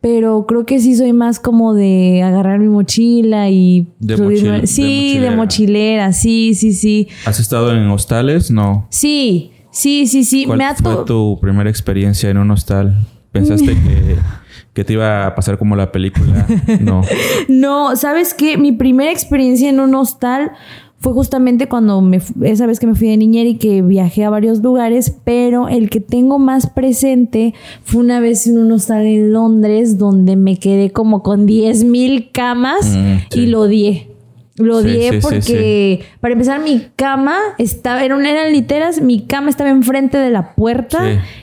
[0.00, 4.60] pero creo que sí soy más como de agarrar mi mochila y De subirme- mochil-
[4.62, 5.36] de sí, de mochilera.
[5.36, 7.06] mochilera, sí, sí, sí.
[7.24, 8.50] ¿Has estado en hostales?
[8.50, 8.88] No.
[8.90, 10.44] Sí, sí, sí, sí.
[10.44, 12.96] ¿Cuál Me ha fue tu primera experiencia en un hostal?
[13.32, 14.16] ¿Pensaste que,
[14.72, 16.46] que te iba a pasar como la película?
[16.80, 17.02] No.
[17.48, 18.56] No, ¿sabes qué?
[18.58, 20.52] Mi primera experiencia en un hostal
[21.00, 24.30] fue justamente cuando me, esa vez que me fui de niñera y que viajé a
[24.30, 27.54] varios lugares, pero el que tengo más presente
[27.84, 32.30] fue una vez en un hostal en Londres donde me quedé como con 10 mil
[32.32, 33.40] camas Mm, sí.
[33.40, 34.10] y lo odié.
[34.58, 39.50] Lo odié sí, sí, porque, para empezar, mi cama estaba, eran, eran literas, mi cama
[39.50, 41.00] estaba enfrente de la puerta,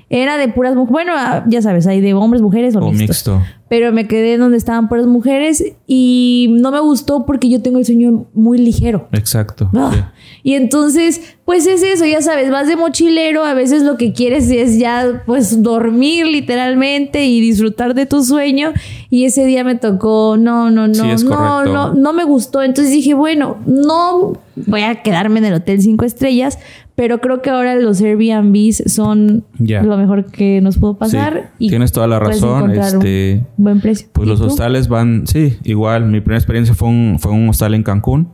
[0.09, 3.41] era de puras mujeres, bueno, ah, ya sabes, hay de hombres, mujeres o, O mixto.
[3.69, 7.85] pero me quedé donde estaban puras mujeres y no me gustó porque yo tengo el
[7.85, 9.07] sueño muy ligero.
[9.11, 9.69] Exacto.
[9.75, 10.11] Ah.
[10.45, 14.51] Y entonces, pues es eso, ya sabes, vas de mochilero, a veces lo que quieres
[14.51, 18.71] es ya pues dormir literalmente y disfrutar de tu sueño
[19.09, 22.93] y ese día me tocó, no, no, no, Sí, no, no, no me gustó, entonces
[22.93, 26.59] dije, bueno, no voy a quedarme en el hotel cinco estrellas,
[26.95, 31.69] pero creo que ahora los Airbnbs son lo mejor que nos pudo pasar Sí, y
[31.69, 32.71] tienes toda la razón.
[32.71, 34.07] Este, buen precio.
[34.13, 34.45] Pues ¿Y los tú?
[34.45, 36.05] hostales van, sí, igual.
[36.05, 38.29] Mi primera experiencia fue un, fue un hostal en Cancún,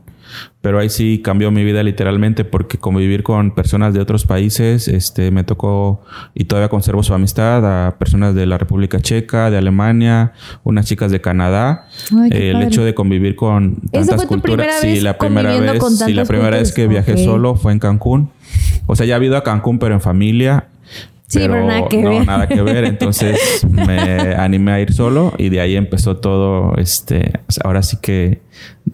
[0.61, 5.31] pero ahí sí cambió mi vida literalmente porque convivir con personas de otros países, este,
[5.31, 6.01] me tocó
[6.33, 11.11] y todavía conservo su amistad a personas de la República Checa, de Alemania, unas chicas
[11.11, 11.87] de Canadá.
[12.11, 15.59] Ay, el hecho de convivir con ¿Esa tantas fue tu culturas, primera sí, la primera
[15.59, 18.29] vez, con sí, la primera vez que viajé solo fue en Cancún.
[18.85, 20.67] O sea, ya he ido a Cancún, pero en familia.
[21.31, 22.27] Sí, pero nada que no, ver.
[22.27, 22.83] nada que ver.
[22.83, 26.75] Entonces me animé a ir solo y de ahí empezó todo.
[26.75, 28.41] Este, ahora sí que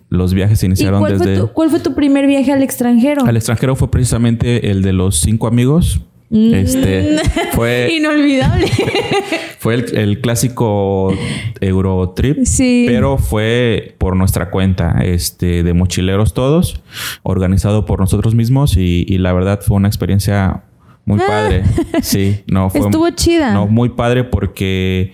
[0.10, 1.42] los viajes se ¿Y iniciaron cuál fue, desde.
[1.42, 3.26] tu, cuál fue tu primer viaje al extranjero?
[3.26, 6.02] Al extranjero fue precisamente el de los cinco amigos.
[6.30, 7.20] Este
[7.54, 8.68] fue Inolvidable.
[9.60, 11.14] fue el, el clásico
[11.62, 12.84] Eurotrip, Sí.
[12.88, 16.82] pero fue por nuestra cuenta, este, de mochileros todos,
[17.24, 20.64] organizado por nosotros mismos y, y la verdad fue una experiencia
[21.08, 21.64] muy padre.
[22.04, 22.84] Sí, no fue Ah.
[22.86, 23.54] Estuvo chida.
[23.54, 25.14] No, muy padre porque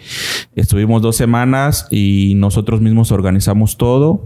[0.55, 4.25] estuvimos dos semanas y nosotros mismos organizamos todo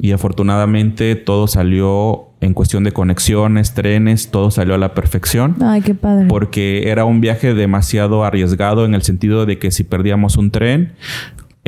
[0.00, 5.82] y afortunadamente todo salió en cuestión de conexiones, trenes, todo salió a la perfección Ay,
[5.82, 6.26] qué padre.
[6.28, 10.92] porque era un viaje demasiado arriesgado en el sentido de que si perdíamos un tren,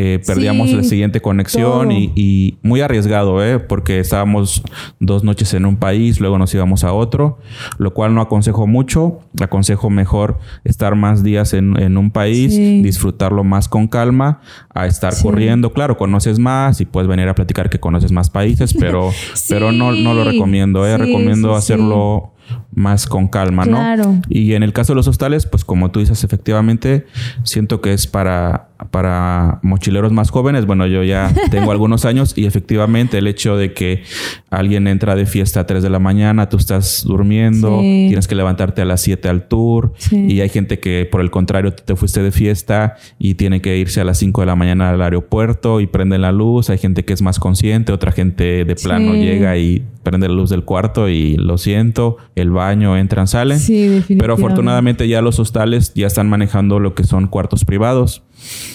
[0.03, 3.59] eh, perdíamos Sí, la siguiente conexión y, muy arriesgado, ¿eh?
[3.59, 4.63] porque estábamos
[4.99, 7.39] dos noches en un país, luego nos íbamos a otro,
[7.77, 12.81] lo cual no aconsejo mucho, aconsejo mejor estar más días en, en un país, Sí.
[12.83, 14.41] disfrutarlo más con calma,
[14.75, 15.23] a estar Sí.
[15.23, 19.11] corriendo, claro, conoces más y puedes venir a platicar que conoces más países, pero,
[19.51, 20.97] pero no, no lo recomiendo, ¿eh?
[20.97, 22.33] Recomiendo hacerlo
[22.75, 23.77] más con calma, ¿no?
[23.77, 24.19] Claro.
[24.29, 27.07] Y en el caso de los hostales, pues como tú dices, efectivamente,
[27.43, 30.67] siento que es para, para mochileros más jóvenes.
[30.67, 34.03] Bueno, yo ya tengo algunos años y efectivamente el hecho de que
[34.51, 38.07] alguien entra de fiesta a 3 de la mañana, tú estás durmiendo, Sí.
[38.09, 40.27] tienes que levantarte a las 7 al tour Sí.
[40.29, 44.01] y hay gente que por el contrario te fuiste de fiesta y tiene que irse
[44.01, 46.71] a las 5 de la mañana al aeropuerto y prende la luz.
[46.71, 49.21] Hay gente que es más consciente, otra gente de plano Sí.
[49.21, 53.59] llega y prende la luz del cuarto y lo siento, el baño, entran, salen.
[53.59, 54.17] Sí, definitivamente.
[54.23, 58.23] Pero afortunadamente ya los hostales ya están manejando lo que son cuartos privados.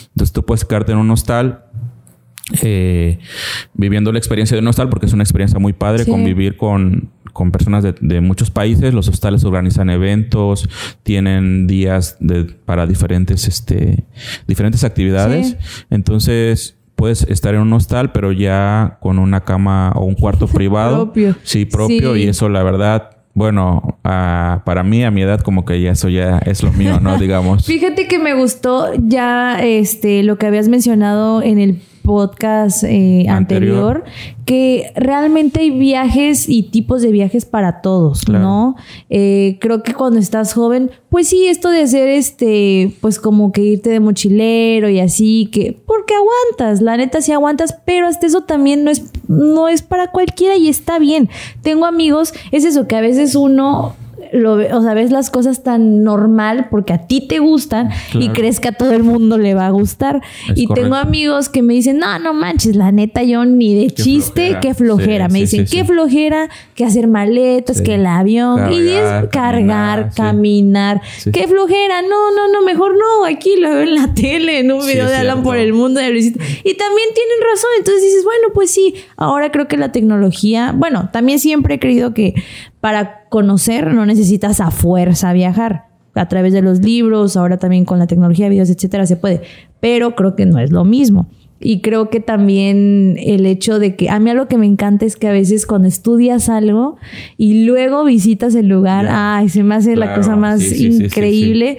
[0.10, 1.65] Entonces tú puedes quedarte en un hostal
[2.62, 3.17] eh,
[3.73, 6.12] viviendo la experiencia de un hostal porque es una experiencia muy padre Sí.
[6.12, 8.93] convivir con, con personas de, de muchos países.
[8.93, 10.69] Los hostales organizan eventos,
[11.04, 14.06] tienen días de- para diferentes, este,
[14.47, 15.47] diferentes actividades.
[15.49, 15.86] Sí.
[15.89, 21.06] Entonces puedes estar en un hostal, pero ya con una cama o un cuarto privado.
[21.06, 21.36] Propio.
[21.43, 22.13] Sí, propio.
[22.13, 22.21] Sí.
[22.21, 26.39] Y eso, la verdad, bueno, para mí, a mi edad, como que ya eso ya
[26.39, 27.17] es lo mío, ¿no?
[27.19, 27.65] Digamos.
[27.65, 33.97] Fíjate que me gustó ya este lo que habías mencionado en el podcast eh, anterior.
[33.97, 34.03] Anterior.
[34.45, 38.43] que realmente hay viajes y tipos de viajes para todos, Claro.
[38.43, 38.75] ¿no?
[39.09, 43.61] Eh, creo que cuando estás joven, pues sí, esto de hacer este, pues como que
[43.61, 48.41] irte de mochilero y así, que porque aguantas, la neta sí aguantas, pero hasta eso
[48.41, 51.27] también no es, no es para cualquiera y está bien.
[51.63, 53.95] Tengo amigos, es eso que a veces uno
[54.33, 58.59] lo o sea, ves las cosas tan normal porque a ti te gustan y crees
[58.59, 60.21] que a todo el mundo le va a gustar.
[60.49, 63.88] Es y tengo amigos que me dicen, no, no manches, la neta, yo ni de
[63.88, 64.59] Qué chiste, flojera.
[64.61, 65.27] qué flojera.
[65.27, 68.71] Sí, me sí, dicen, sí, qué flojera, que hacer maletas, que el avión.
[68.71, 71.01] y es Cargar, caminar.
[71.31, 72.01] Qué flojera.
[72.01, 73.25] No, no, no, mejor no.
[73.25, 76.09] Aquí lo veo en la tele, en un video de Alan por el mundo de
[76.09, 76.39] Luisito.
[76.39, 77.69] Y también tienen razón.
[77.79, 82.13] Entonces dices, bueno, pues sí, ahora creo que la tecnología, bueno, también siempre he creído
[82.13, 82.33] que
[82.81, 85.85] para conocer no necesitas a fuerza viajar.
[86.13, 89.41] A través de los libros, ahora también con la tecnología, videos, etcétera, se puede.
[89.81, 91.27] Pero creo que no es lo mismo.
[91.59, 95.15] Y creo que también el hecho de que a mí algo que me encanta es
[95.15, 96.97] que a veces cuando estudias algo
[97.38, 100.97] y luego visitas el lugar, ay, se me hace la cosa más sí, sí, sí,
[100.97, 101.77] sí, increíble.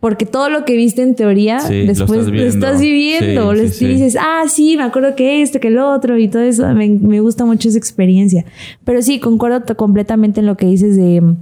[0.00, 3.50] Porque todo lo que viste en teoría, Sí, lo después estás lo estás, viendo.
[3.50, 3.52] viviendo.
[3.56, 6.42] Sí, lo sí, dices, ah, sí, me acuerdo que esto, que el otro y todo
[6.42, 6.66] eso.
[6.72, 8.44] Me, me gusta mucho esa experiencia.
[8.84, 11.34] Pero sí, concuerdo completamente en lo que dices de,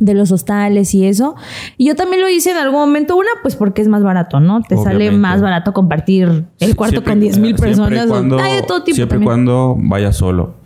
[0.00, 1.36] de los hostales y eso.
[1.78, 3.14] Y yo también lo hice en algún momento.
[3.16, 4.62] Una, pues porque es más barato, ¿no?
[4.62, 8.06] Te sale más barato compartir el cuarto Siempre- con 10 mil y personas.
[8.08, 10.56] cuando- de todo tipo Siempre y cuando vayas solo.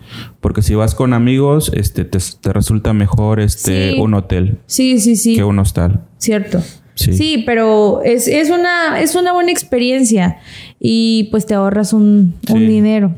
[0.40, 5.16] Porque si vas con amigos, este, te, te resulta mejor este, un hotel Sí, sí,
[5.16, 5.34] sí.
[5.36, 6.00] que un hostal.
[6.16, 6.62] Cierto.
[6.96, 7.12] Sí.
[7.12, 10.38] Sí, pero es, es, una, es una buena experiencia
[10.80, 13.12] y pues te ahorras un, un dinero.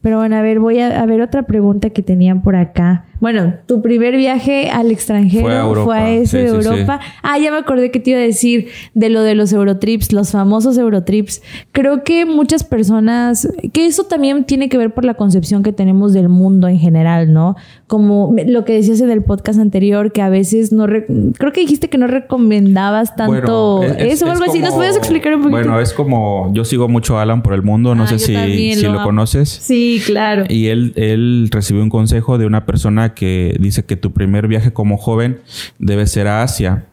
[0.00, 3.04] Pero bueno, a ver, voy a, a ver otra pregunta que tenían por acá.
[3.22, 5.84] Bueno, tu primer viaje al extranjero Fue a Europa.
[5.84, 6.98] fue a ese Sí, de sí, Europa.
[7.22, 10.32] Ah, ya me acordé que te iba a decir de lo de los Eurotrips, los
[10.32, 11.40] famosos Eurotrips.
[11.70, 16.12] Creo que muchas personas, que eso también tiene que ver por la concepción que tenemos
[16.12, 17.54] del mundo en general, ¿no?
[17.86, 21.06] Como lo que decías en el podcast anterior, que a veces no, re-
[21.38, 24.58] creo que dijiste que no recomendabas tanto Bueno, es- eso es algo así.
[24.58, 25.58] ¿Nos puedes explicar un poquito?
[25.58, 28.74] Bueno, es como yo sigo mucho a Alan por el mundo, no Ah, sé si,
[28.74, 29.04] si lo, amo.
[29.04, 29.48] conoces.
[29.48, 30.44] Sí, claro.
[30.48, 34.72] Y él, él recibió un consejo de una persona que dice que tu primer viaje
[34.72, 35.40] como joven
[35.78, 36.86] debe ser a Asia.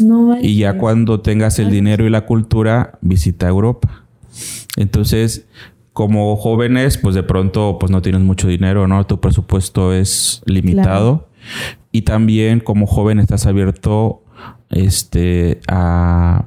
[0.00, 0.38] No.
[0.40, 4.04] Y ya cuando tengas el dinero y la cultura, visita Europa.
[4.76, 5.46] Entonces,
[5.92, 9.06] como jóvenes, pues de pronto pues no tienes mucho dinero, ¿no?
[9.06, 11.28] Tu presupuesto es limitado.
[11.92, 14.22] Y también como joven estás abierto
[14.70, 16.46] este a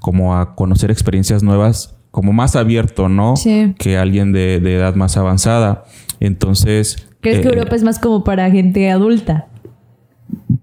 [0.00, 3.36] como a conocer experiencias nuevas, como más abierto, ¿no?
[3.36, 3.74] Sí.
[3.78, 5.84] Que alguien de, de edad más avanzada.
[6.18, 7.08] Entonces.
[7.22, 9.46] ¿Crees que eh, Europa es más como para gente adulta?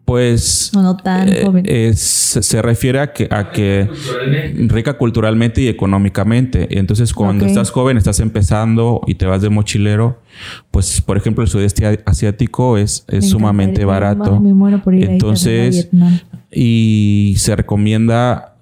[0.05, 1.65] Pues o no tan eh, joven.
[1.67, 3.87] es- se refiere a que, a que
[4.67, 6.79] rica culturalmente y económicamente.
[6.79, 10.19] Entonces, cuando estás joven, estás empezando y te vas de mochilero,
[10.71, 14.33] pues, por ejemplo, el sudeste asiático es, es sumamente barato.
[14.35, 15.89] Ay, me muero por ir Entonces,
[16.51, 18.55] y se recomienda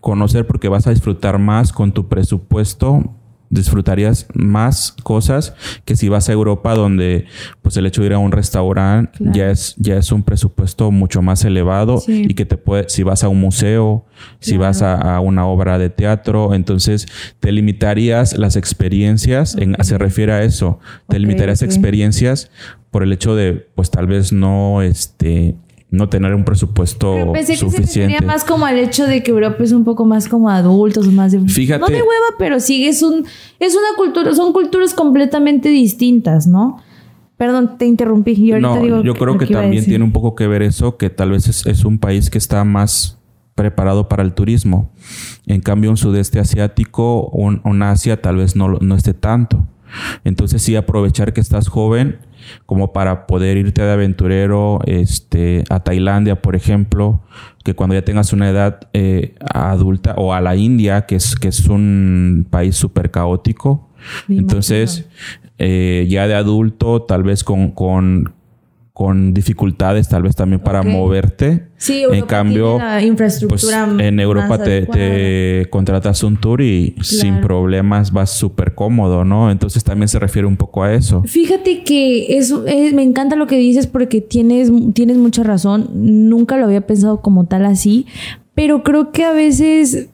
[0.00, 3.04] conocer porque vas a disfrutar más con tu presupuesto
[3.52, 7.26] disfrutarías más cosas que si vas a Europa donde
[7.60, 9.32] pues el hecho de ir a un restaurante Claro.
[9.34, 12.24] ya es ya es un presupuesto mucho más elevado Sí.
[12.28, 14.06] y que te puede si vas a un museo
[14.40, 17.06] si vas a, a una obra de teatro entonces
[17.40, 22.50] te limitarías las experiencias en, se refiere a eso te limitarías experiencias
[22.90, 25.54] por el hecho de pues tal vez no este
[25.92, 29.22] no tener un presupuesto Pero pensé que se suficiente refería más como al hecho de
[29.22, 32.58] que Europa es un poco más como adultos, más de Fíjate- no de hueva, pero
[32.58, 33.24] sí es un
[33.60, 36.78] es una cultura, son culturas completamente distintas, ¿no?
[37.36, 38.32] Perdón, te interrumpí.
[38.32, 40.96] Y ahorita No, digo yo creo que a también tiene un poco que ver eso,
[40.96, 43.18] que tal vez es, es un país que está más
[43.54, 44.90] preparado para el turismo.
[45.46, 49.66] En cambio, un sudeste asiático, un, un Asia tal vez no, lo- no esté tanto.
[50.24, 52.18] Entonces sí aprovechar que estás joven
[52.66, 57.22] como para poder irte de aventurero este, a Tailandia, por ejemplo,
[57.64, 61.48] que cuando ya tengas una edad eh, adulta, o a la India, que es, que
[61.48, 63.88] es un país súper caótico.
[64.26, 65.06] Me Entonces,
[65.58, 68.34] eh, ya de adulto, tal vez con, con,
[68.92, 71.68] con dificultades, tal vez también para moverte.
[71.78, 76.94] Sí, Europa en cambio, tiene la pues infraestructura en Europa te, contratas un tour y
[77.00, 79.50] sin problemas vas súper cómodo, ¿no?
[79.50, 81.22] Entonces también se refiere un poco a eso.
[81.24, 85.88] Fíjate que eso es- me encanta lo que dices porque tienes, tienes mucha razón.
[85.94, 88.06] Nunca lo había pensado como tal así,
[88.54, 90.10] pero creo que a veces,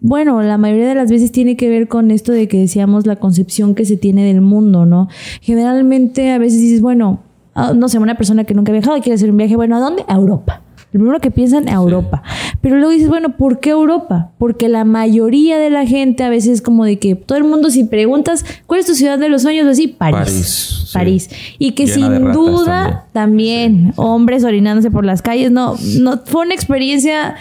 [0.00, 3.16] bueno, la mayoría de las veces tiene que ver con esto de que decíamos la
[3.16, 5.08] concepción que se tiene del mundo, ¿no?
[5.42, 7.20] Generalmente a veces dices, bueno,
[7.54, 9.80] no sé, una persona que nunca ha viajado y quiere hacer un viaje, bueno, ¿a
[9.80, 10.04] dónde?
[10.08, 10.62] A Europa.
[10.92, 12.22] Lo primero que piensan, a Europa.
[12.60, 14.32] Pero luego dices, bueno, ¿por qué Europa?
[14.36, 17.70] Porque la mayoría de la gente a veces es como de que todo el mundo,
[17.70, 19.66] si preguntas, ¿cuál es tu ciudad de los sueños?
[19.66, 20.18] Así, París.
[20.18, 20.92] París, sí.
[20.92, 21.30] París.
[21.58, 26.54] Y que Llena sin duda también, hombres orinándose por las calles, no, no fue una
[26.54, 27.36] experiencia.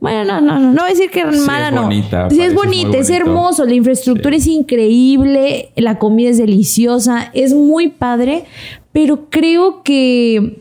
[0.00, 1.82] Bueno, no, no, no, no voy a decir que Sí, mala, es no.
[1.82, 7.52] bonita, sí, es bonita, es, hermoso, la infraestructura es increíble, la comida es deliciosa, es
[7.52, 8.44] muy padre,
[8.92, 10.58] pero creo que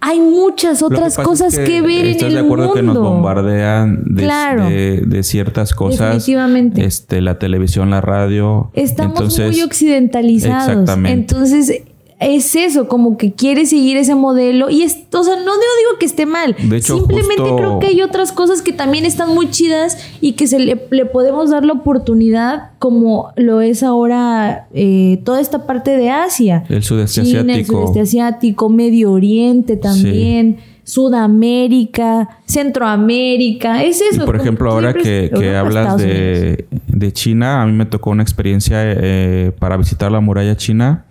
[0.00, 4.02] hay muchas otras es cosas que, ver en ¿Estás el de acuerdo que nos bombardean
[4.04, 4.68] de, Claro.
[4.68, 6.14] de- de ciertas cosas?
[6.14, 6.84] Definitivamente.
[6.84, 8.70] Este, la televisión, la radio.
[8.74, 10.68] Estamos Entonces, muy occidentalizados.
[10.70, 11.12] Exactamente.
[11.12, 11.82] Entonces,
[12.18, 14.70] es eso, como que quiere seguir ese modelo.
[14.70, 16.56] Y es, o sea, no digo, que esté mal.
[16.58, 20.32] De hecho, Simplemente justo- creo que hay otras cosas que también están muy chidas y
[20.32, 25.66] que se le, le podemos dar la oportunidad, como lo es ahora eh, toda esta
[25.66, 26.64] parte de Asia.
[26.68, 27.80] El sudeste China, el asiático.
[27.82, 30.56] sudeste asiático, Medio Oriente también.
[30.86, 34.22] Sudamérica, Centroamérica, es eso.
[34.22, 37.86] Y por ejemplo, ahora que, es que Europa, hablas de, de China, a mí me
[37.86, 41.06] tocó una experiencia eh, para visitar la muralla china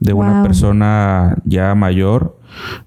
[0.00, 2.38] de una persona ya mayor.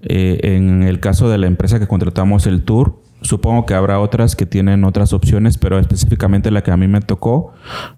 [0.02, 4.36] Eh, en el caso de la empresa que contratamos el tour, supongo que habrá otras
[4.36, 7.54] que tienen otras opciones, pero específicamente la que a mí me tocó,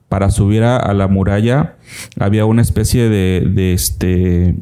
[0.09, 1.77] para subir a, a la muralla
[2.19, 4.57] había una especie de, de este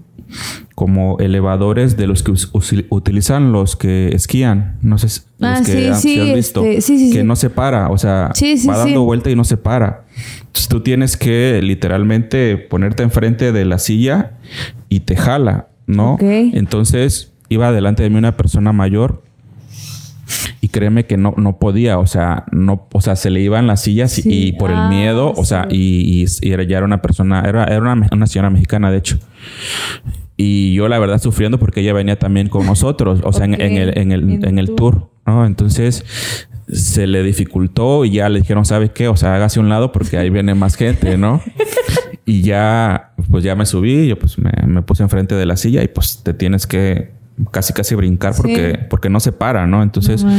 [0.75, 2.33] como elevadores de los que
[2.91, 5.07] utilizan los que esquían, no sé
[5.39, 7.89] los Ah, que sí, han- sí, si has visto, este, sí, que no se para,
[7.91, 8.33] o sea,
[8.69, 10.05] va dando vuelta y no se para.
[10.41, 14.33] Entonces tú tienes que literalmente ponerte enfrente de la silla
[14.89, 16.17] y te jala, ¿no?
[16.55, 19.23] Entonces iba delante de mí una persona mayor
[20.71, 24.19] créeme que no, no podía, o sea, no, o sea, se le iban las sillas
[24.19, 24.29] y- Sí.
[24.49, 27.43] y por el Ah, miedo, o sea, y, y- y era, ya era una persona,
[27.47, 29.19] era, era una, una señora mexicana, de hecho.
[30.37, 33.61] Y yo la verdad sufriendo porque ella venía también con nosotros, o sea, en- Ok,
[33.61, 35.45] en, el, en, el, en en el tour, ¿no?
[35.45, 36.05] Entonces
[36.73, 39.09] se le dificultó y ya le dijeron, ¿sabe qué?
[39.09, 41.43] O sea, hágase un lado porque ahí viene más gente, ¿no?
[42.25, 45.83] y ya, pues ya me subí, yo pues me, me puse enfrente de la silla
[45.83, 47.11] y pues te tienes que
[47.51, 48.87] casi casi brincar porque, Sí.
[48.91, 49.83] porque no se para, ¿no?
[49.83, 50.31] Entonces, No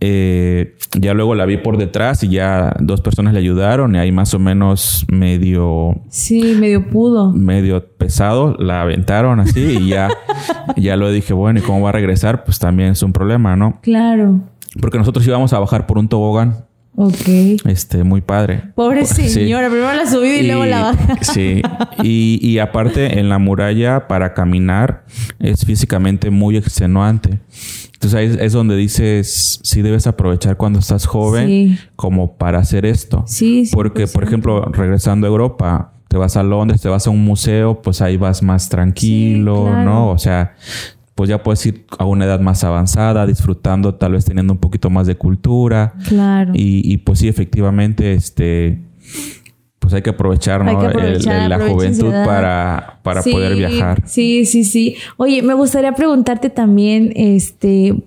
[0.00, 4.12] eh, ya luego la vi por detrás y ya dos personas le ayudaron y ahí
[4.12, 7.32] más o menos medio Sí, medio pudo.
[7.32, 10.08] medio pesado, la aventaron así y ya,
[10.76, 12.44] ya lo dije, bueno, ¿y cómo va a regresar?
[12.44, 13.78] Pues también es un problema, ¿no?
[13.82, 14.40] Claro.
[14.80, 16.64] Porque nosotros íbamos a bajar por un tobogán,
[17.02, 17.64] Ok.
[17.66, 18.62] este, muy padre.
[18.74, 19.28] Pobre Sí.
[19.30, 21.16] señora, primero la subida y, luego la baja.
[21.22, 21.62] Sí,
[22.02, 25.04] y, y aparte en la muralla para caminar
[25.38, 27.40] es físicamente muy extenuante.
[27.94, 31.78] Entonces ahí es, es donde dices, sí debes aprovechar cuando estás joven Sí.
[31.96, 33.24] como para hacer esto.
[33.26, 33.74] Sí, sí.
[33.74, 37.80] Porque, por ejemplo, regresando a Europa, te vas a Londres, te vas a un museo,
[37.82, 39.84] pues ahí vas más tranquilo, Sí, claro.
[39.84, 40.10] ¿no?
[40.10, 40.54] O sea,
[41.20, 44.88] pues ya puedes ir a una edad más avanzada, disfrutando, tal vez teniendo un poquito
[44.88, 45.92] más de cultura.
[46.08, 46.52] Claro.
[46.54, 48.78] Y, y pues sí, efectivamente, este
[49.78, 50.70] pues hay que aprovechar, ¿no?
[50.70, 54.02] Hay que aprovechar, El- el- la juventud para, para Sí, poder viajar.
[54.06, 54.96] Sí, sí, sí.
[55.18, 58.02] Oye, me gustaría preguntarte también, este...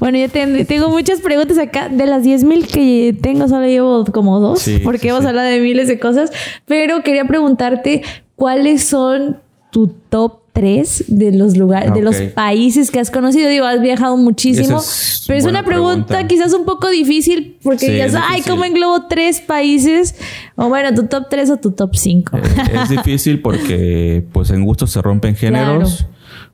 [0.00, 1.88] Bueno, yo ten- tengo muchas preguntas acá.
[1.88, 4.58] De las 10.000 que tengo, solo llevo como dos.
[4.62, 6.32] Sí, porque sí, hemos hablado de miles de cosas.
[6.64, 8.02] Pero quería preguntarte,
[8.34, 9.36] ¿cuáles son
[9.70, 12.30] tu top 3 de los lugares, de los Ok.
[12.34, 13.48] países que has conocido?
[13.50, 14.78] Digo, has viajado muchísimo.
[14.78, 16.26] Es pero es una pregunta, pregunta.
[16.28, 18.40] quizás un poco difícil porque Sí, digas, es ay.
[18.42, 20.14] ¿cómo englobo tres países?
[20.56, 22.36] O bueno, tu top 3 o tu top 5.
[22.38, 22.40] Eh,
[22.82, 26.06] es difícil porque pues en gustos se rompen géneros.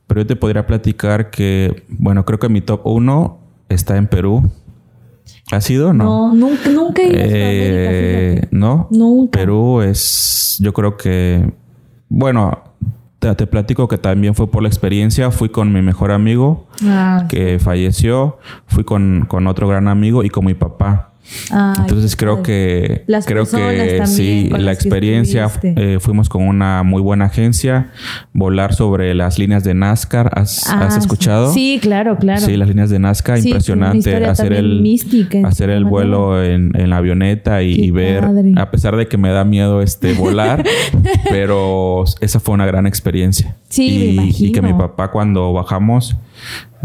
[0.05, 3.37] Pero yo te podría platicar que, bueno, creo que mi top 1
[3.69, 4.51] está en Perú.
[5.51, 6.33] ¿Ha sido no?
[6.33, 8.87] No, nunca, nunca he ido a Eh, no.
[8.91, 9.39] Nunca.
[9.39, 11.53] Perú es, yo creo que,
[12.09, 12.63] bueno,
[13.23, 15.31] te, te platico que también fue por la experiencia.
[15.31, 18.37] Fui con mi mejor amigo Ah, que falleció.
[18.67, 21.12] Fui con, con otro gran amigo y con mi papá.
[21.51, 27.01] Ay, Entonces creo que Las creo que sí, la experiencia eh, fuimos con una muy
[27.01, 27.91] buena agencia,
[28.33, 31.53] volar sobre las líneas de NASCAR, ¿has, Ah, has escuchado?
[31.53, 32.41] Sí, claro, claro.
[32.41, 36.89] Sí, las líneas de Sí, una impresionante hacer el mística, hacer el vuelo en, en
[36.89, 38.53] la avioneta y, y ver, padre.
[38.55, 40.63] a pesar de que me da miedo este volar,
[41.29, 43.55] pero esa fue una gran experiencia.
[43.69, 46.15] Sí, me y, y que mi papá cuando bajamos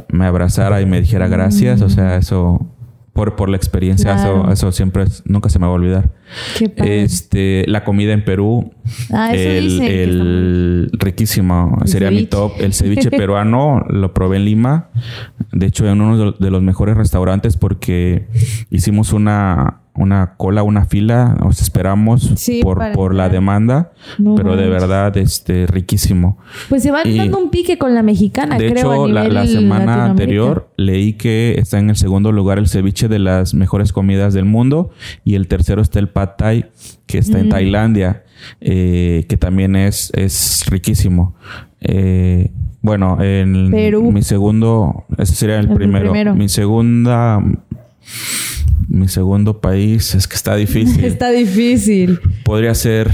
[0.08, 2.66] me abrazara y me dijera gracias, o sea, eso
[3.18, 4.14] por, por la experiencia.
[4.14, 4.42] Claro.
[4.44, 6.10] eso, eso siempre es- nunca se me va a olvidar.
[6.56, 7.02] Qué padre.
[7.02, 8.70] Este, la comida en Perú,
[9.12, 12.52] Ah, el, el riquísimo, El sería mi top.
[12.60, 14.90] El ceviche peruano lo probé en Lima.
[15.52, 18.28] De hecho, en uno de los mejores restaurantes porque
[18.70, 24.56] hicimos una, una cola, una fila, nos esperamos Sí, por, por la demanda, No pero
[24.56, 26.38] de verdad, este, riquísimo.
[26.68, 28.92] Pues se va y- dando un pique con la mexicana, De creo.
[28.94, 32.68] hecho, a la, nivel la semana anterior leí que está en el segundo lugar el
[32.68, 34.90] ceviche de las mejores comidas del mundo
[35.24, 36.70] y el tercero está el pad thai
[37.06, 37.40] que está Mm.
[37.40, 38.22] en Tailandia,
[38.60, 41.34] eh, que también es, es riquísimo.
[41.80, 44.12] Eh, bueno, en Perú.
[44.12, 46.10] mi segundo, ese sería el, El primero.
[46.12, 46.34] primero.
[46.34, 47.42] Mi segunda,
[48.88, 51.04] mi segundo país es que está difícil.
[51.04, 52.20] Está difícil.
[52.44, 53.10] Podría ser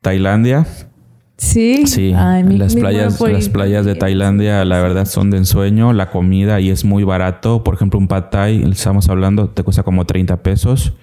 [0.00, 0.66] Tailandia.
[1.36, 1.86] Sí.
[1.86, 5.92] Sí, Ay, mi- las mi playas, las playas de Tailandia, la verdad, son de ensueño.
[5.92, 7.64] La comida y es muy barato.
[7.64, 10.94] Por ejemplo, un pad thai, estamos hablando, te cuesta como 30 pesos.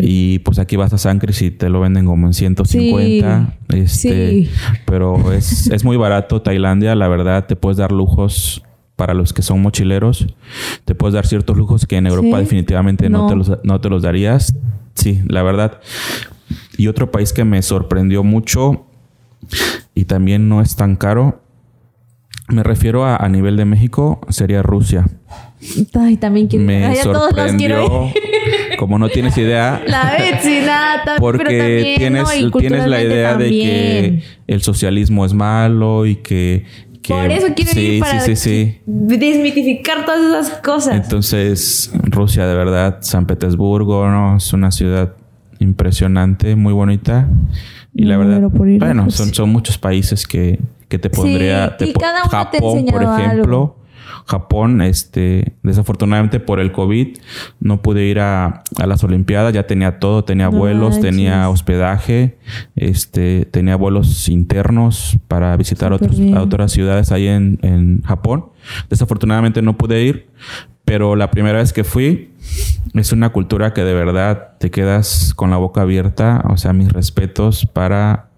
[0.00, 3.58] Y pues aquí vas a Sancris y te lo venden como en 150.
[3.68, 4.50] Este, sí.
[4.86, 8.62] Pero es, es muy barato Tailandia, la verdad, te puedes dar lujos
[9.00, 10.26] para los que son mochileros.
[10.84, 12.42] Te puedes dar ciertos lujos que en Europa Sí.
[12.42, 13.22] definitivamente no.
[13.22, 13.28] No.
[13.28, 14.54] te los, no te los darías.
[14.92, 15.80] Sí, la verdad.
[16.76, 18.84] Y otro país que me sorprendió mucho
[19.94, 21.40] y también no es tan caro,
[22.48, 25.06] me refiero a, a nivel de México, sería Rusia.
[25.98, 26.66] Ay, también quiero.
[26.66, 28.76] Me Ay, a todos los quiero sorprendió, ir.
[28.78, 32.50] como no tienes idea, La vecina también, porque pero también, tienes, ¿no?
[32.60, 34.22] Tienes la idea de que también.
[34.46, 36.66] el socialismo es malo y que...
[37.14, 40.94] que- Por eso quiero sí, ir para Sí, sí, desmitificar todas esas cosas.
[40.94, 44.36] Entonces, Rusia, de verdad, San Petersburgo, ¿no?
[44.36, 45.14] Es una ciudad
[45.58, 47.28] impresionante, muy bonita.
[47.94, 51.76] Y la verdad, bueno, son, son muchos países que, que te pondría.
[51.76, 53.30] te y cada uno te Japón, por ejemplo.
[53.30, 53.79] algo.
[54.26, 57.18] Japón, este, desafortunadamente por el COVID,
[57.60, 59.52] no pude ir a, a las Olimpiadas.
[59.52, 61.02] Ya tenía todo, tenía No vuelos, manches.
[61.02, 62.38] tenía hospedaje,
[62.76, 68.46] este, tenía vuelos internos para visitar otros, a otras ciudades ahí en, en Japón.
[68.88, 70.28] Desafortunadamente no pude ir,
[70.84, 72.30] pero la primera vez que fui
[72.94, 76.42] es una cultura que de verdad te quedas con la boca abierta.
[76.48, 78.29] O sea, mis respetos para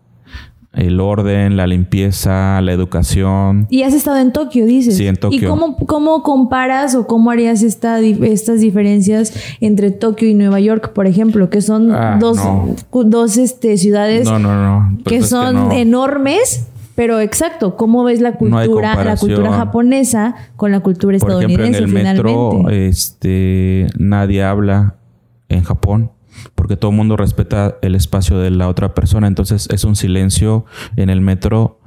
[0.75, 3.67] el orden, la limpieza, la educación.
[3.69, 4.97] Y has estado en Tokio, dices.
[4.97, 5.39] Sí, en Tokio.
[5.39, 10.93] ¿Y cómo, cómo comparas o cómo harías esta, estas diferencias entre Tokio y Nueva York,
[10.95, 11.51] por ejemplo?
[11.51, 12.75] Que son Ah, dos, no.
[13.05, 14.99] dos este, ciudades No.
[15.05, 15.73] Pues que es son no.
[15.73, 16.67] enormes.
[16.95, 21.75] Pero exacto, ¿cómo ves la cultura, la cultura japonesa con la cultura Por ejemplo, en
[21.75, 24.97] estadounidense el metro, este, nadie habla
[25.49, 26.11] en Japón
[26.55, 29.27] porque todo el mundo respeta el espacio de la otra persona.
[29.27, 30.65] Entonces es un silencio
[30.97, 31.81] en el metro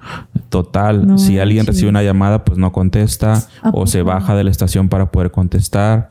[0.49, 1.05] total.
[1.07, 4.51] No si alguien recibe una llamada, pues no contesta ¿A o se baja de la
[4.51, 6.09] estación para poder contestar.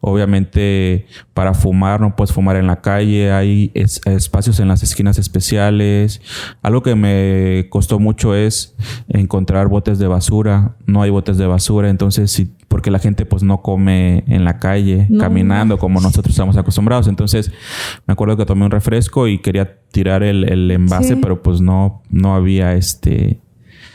[0.00, 3.32] Obviamente, para fumar, no puedes fumar en la calle.
[3.32, 6.20] Hay es- espacios en las esquinas especiales.
[6.62, 8.74] Algo que me costó mucho es
[9.08, 10.76] encontrar botes de basura.
[10.86, 11.88] No hay botes de basura.
[11.88, 15.20] Entonces, sí, porque la gente pues no come en la calle, No.
[15.22, 17.06] caminando como nosotros estamos acostumbrados.
[17.08, 17.52] Entonces,
[18.06, 21.18] me acuerdo que tomé un refresco y quería tirar el, el envase, Sí.
[21.20, 23.21] pero pues no, no había este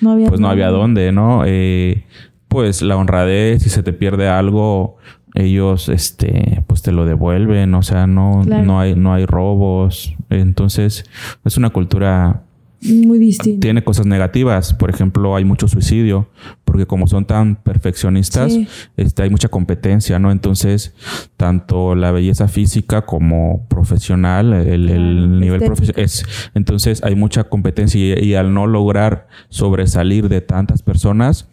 [0.02, 1.12] No había pues no había dónde.
[1.12, 1.44] ¿no?
[1.46, 2.04] Eh,
[2.48, 4.98] pues la honradez, si se te pierde algo,
[5.34, 8.64] ellos, este, pues te lo devuelven, o sea, no, Claro.
[8.64, 10.16] no hay, no hay robos.
[10.30, 11.04] Entonces,
[11.46, 12.42] es una cultura
[12.82, 13.60] Muy distinto.
[13.62, 14.74] tiene cosas negativas.
[14.74, 16.30] Por ejemplo, hay mucho suicidio,
[16.64, 18.68] porque como son tan perfeccionistas, Sí.
[18.98, 20.32] este, hay mucha competencia, ¿no?
[20.32, 20.94] Entonces,
[21.38, 26.26] tanto la belleza física como profesional, el, nivel profesional es.
[26.54, 31.50] Entonces, hay mucha competencia y, y al no lograr sobresalir de tantas personas,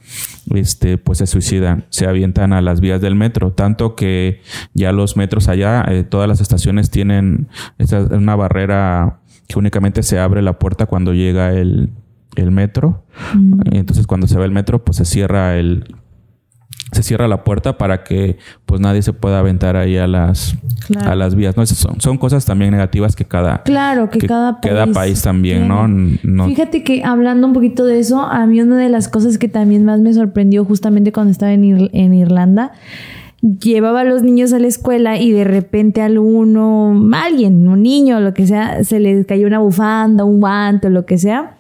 [0.55, 4.41] este, pues se suicidan, se avientan a las vías del metro, tanto que
[4.75, 7.49] ya los metros allá, eh, todas las estaciones tienen
[7.79, 11.91] esa, una barrera que únicamente se abre la puerta cuando llega el,
[12.37, 13.05] el metro.
[13.35, 13.61] Mm.
[13.73, 15.95] Entonces cuando se ve el metro, pues se cierra el
[16.93, 21.11] se cierra la puerta para que pues nadie se pueda aventar ahí a las Claro.
[21.11, 21.57] a las vías.
[21.57, 24.95] No, son, son cosas también negativas que cada Claro, que, cada país.
[24.95, 25.89] país también, ¿no?
[25.89, 29.49] No- Fíjate que hablando un poquito de eso, a mí una de las cosas que
[29.49, 32.73] también más me sorprendió justamente cuando estaba en, Ir- en Irlanda,
[33.45, 38.33] llevaba a los niños a la escuela y de repente alguno, alguien, un niño, lo
[38.33, 41.57] que sea, se le cayó una bufanda, un guante o lo que sea.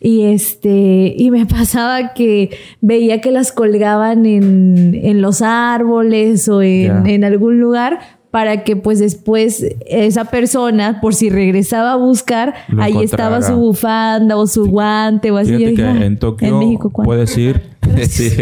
[0.00, 6.62] Y este, y me pasaba que veía que las colgaban en, en los árboles o
[6.62, 7.98] en, en algún lugar
[8.34, 13.54] para que pues después esa persona, por si regresaba a buscar, Lo ahí estaba su
[13.54, 15.52] bufanda o su guante o así.
[15.52, 17.10] Yo Fíjate dije, que "Ah, en Tokio en México, ¿cuándo?".
[17.10, 17.62] puedes ir.
[18.08, 18.32] sí,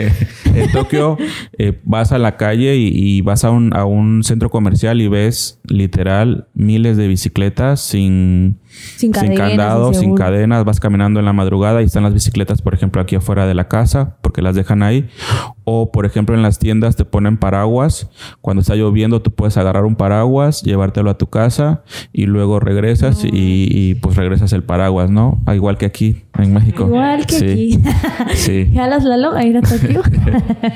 [0.55, 1.19] en Tokio
[1.59, 5.09] eh, vas a la calle y, y vas a un, a un centro comercial y
[5.09, 8.57] ves literal miles de bicicletas sin,
[8.97, 10.65] Sin cadenas, candado, sin sin cadenas.
[10.65, 13.69] Vas caminando en la madrugada y están las bicicletas, por ejemplo, aquí afuera de la
[13.69, 15.09] casa porque las dejan ahí.
[15.65, 18.09] O, por ejemplo, en las tiendas te ponen paraguas.
[18.41, 23.25] Cuando está lloviendo, tú puedes agarrar un paraguas, llevártelo a tu casa y luego regresas
[23.25, 25.41] y, y, pues regresas el paraguas, ¿no?
[25.53, 26.85] Igual que aquí en México.
[26.87, 27.45] Igual que Sí.
[27.45, 28.35] aquí.
[28.35, 28.67] Sí.
[28.75, 30.03] ¿Jalas Lalo a ir a Tokio?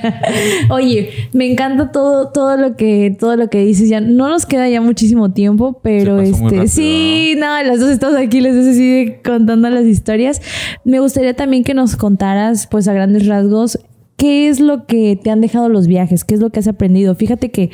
[0.70, 3.88] Oye, me encanta todo, todo lo que, todo lo que dices.
[3.88, 8.40] Ya no nos queda ya muchísimo tiempo, pero este, sí, no, las dos estamos aquí,
[8.40, 10.42] les dos así contando las historias.
[10.84, 13.78] Me gustaría también que nos contaras, pues a grandes rasgos,
[14.16, 16.24] ¿Qué es lo que te han dejado los viajes?
[16.24, 17.14] ¿Qué es lo que has aprendido?
[17.14, 17.70] Fíjate que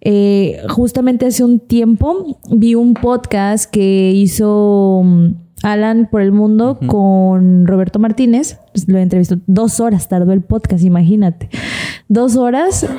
[0.00, 5.30] eh, justamente hace un tiempo vi un podcast que hizo mm,
[5.62, 8.58] Alan por el mundo con Roberto Martínez.
[8.72, 9.36] Pues, Lo entrevistó.
[9.46, 11.48] Dos horas tardó el podcast, imagínate.
[12.08, 12.86] Dos horas.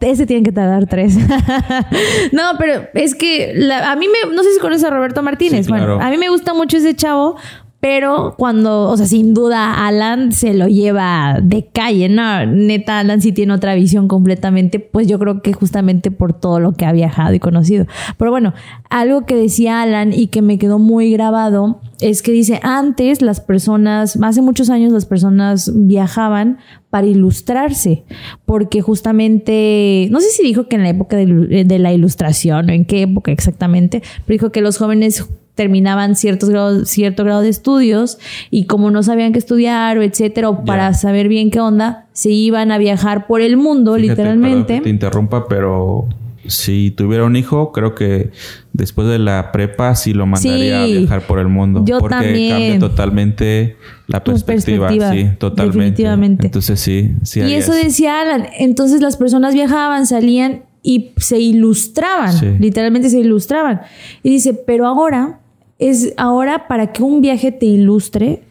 [0.00, 1.16] Ese tiene que tardar tres.
[2.32, 4.34] no, pero es que la- a mí me.
[4.34, 5.66] No sé si conoces a Roberto Martínez.
[5.66, 5.94] Sí, claro.
[5.96, 7.36] Bueno, a mí me gusta mucho ese chavo.
[7.80, 12.44] Pero cuando, o sea, sin duda, Alan se lo lleva de calle, ¿no?
[12.44, 16.72] Neta, Alan sí tiene otra visión completamente, pues yo creo que justamente por todo lo
[16.72, 17.86] que ha viajado y conocido.
[18.18, 18.52] Pero bueno,
[18.90, 23.40] algo que decía Alan y que me quedó muy grabado es que dice, antes las
[23.40, 26.58] personas, hace muchos años las personas viajaban
[26.90, 28.04] para ilustrarse,
[28.44, 32.72] porque justamente, no sé si dijo que en la época de, de la ilustración o
[32.72, 35.26] en qué época exactamente, pero dijo que los jóvenes
[35.60, 38.18] terminaban ciertos grados, cierto grado de estudios
[38.50, 42.30] y como no sabían qué estudiar o etcétera, o para saber bien qué onda, se
[42.30, 44.74] iban a viajar por el mundo, Fíjate, literalmente.
[44.76, 46.08] que te interrumpa, pero
[46.46, 48.30] si tuviera un hijo, creo que
[48.72, 50.94] después de la prepa sí lo mandaría Sí.
[50.94, 51.84] a viajar por el mundo.
[51.84, 52.50] Yo porque también.
[52.50, 54.88] cambia totalmente la perspectiva.
[54.88, 55.78] perspectiva, Sí, totalmente.
[55.78, 56.46] definitivamente.
[56.46, 57.40] Entonces sí, sí.
[57.40, 58.46] Y haría eso decía Alan.
[58.58, 62.32] Entonces las personas viajaban, salían y se ilustraban.
[62.32, 62.46] Sí.
[62.58, 63.82] Literalmente se ilustraban.
[64.22, 65.40] Y dice, pero ahora
[65.80, 68.42] es ahora para que un viaje te ilustre.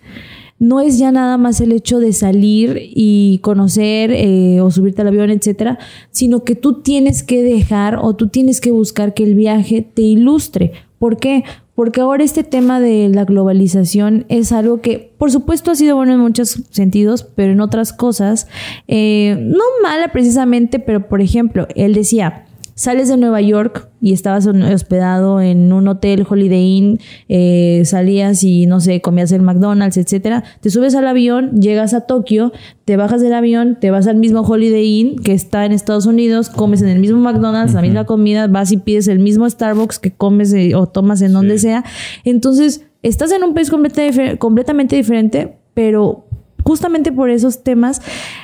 [0.57, 5.07] No es ya nada más el hecho de salir y conocer eh, o subirte al
[5.07, 5.80] avión, etcétera,
[6.11, 10.01] sino que tú tienes que dejar o tú tienes que buscar que el viaje te
[10.01, 10.73] ilustre.
[10.97, 11.45] ¿Por qué?
[11.75, 16.11] Porque ahora este tema de la globalización es algo que, por supuesto, ha sido bueno
[16.11, 18.49] en muchos sentidos, pero en otras cosas,
[18.89, 22.49] eh, no mala precisamente, pero por ejemplo, él decía,
[22.80, 28.67] sales de Nueva York y estabas hospedado en un hotel Holiday Inn, eh, salías y
[28.67, 30.45] no sé, comías el McDonald's, etcétera.
[30.61, 32.53] Te subes al avión, llegas a Tokio,
[32.86, 36.49] te bajas del avión, te vas al mismo Holiday Inn que está en Estados Unidos,
[36.49, 40.11] comes en el mismo McDonald's, la misma comida, vas y pides el mismo Starbucks que
[40.11, 41.84] comes eh, o tomas en donde sea.
[42.23, 46.27] Entonces, estás en un país completa- difer- completamente diferente, pero
[46.70, 47.99] justamente por esos temas.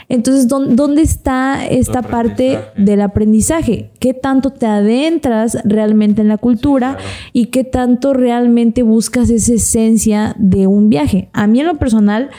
[0.10, 3.92] Entonces, ¿dó- ¿dónde está esta parte del aprendizaje?
[4.00, 6.98] ¿Qué tanto te adentras realmente en la cultura
[7.34, 11.30] y qué tanto realmente buscas esa esencia de un viaje?
[11.34, 12.32] A mí en lo personal,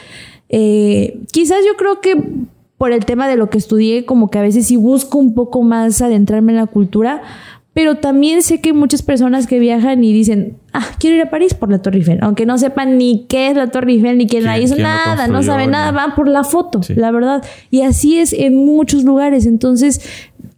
[0.49, 2.21] eh, quizás yo creo que
[2.77, 5.61] por el tema de lo que estudié, como que a veces sí busco un poco
[5.63, 7.21] más adentrarme en la cultura,
[7.77, 11.29] pero también sé que hay muchas personas que viajan y dicen, ah, quiero ir a
[11.29, 14.25] París por la Torre Eiffel, aunque no sepan ni qué es la Torre Eiffel, ni
[14.25, 16.95] quién la ¿Quién- hizo, quién nada, no saben nada, van por la foto, Sí.
[16.95, 17.43] la verdad.
[17.69, 19.45] Y así es en muchos lugares.
[19.45, 20.01] Entonces,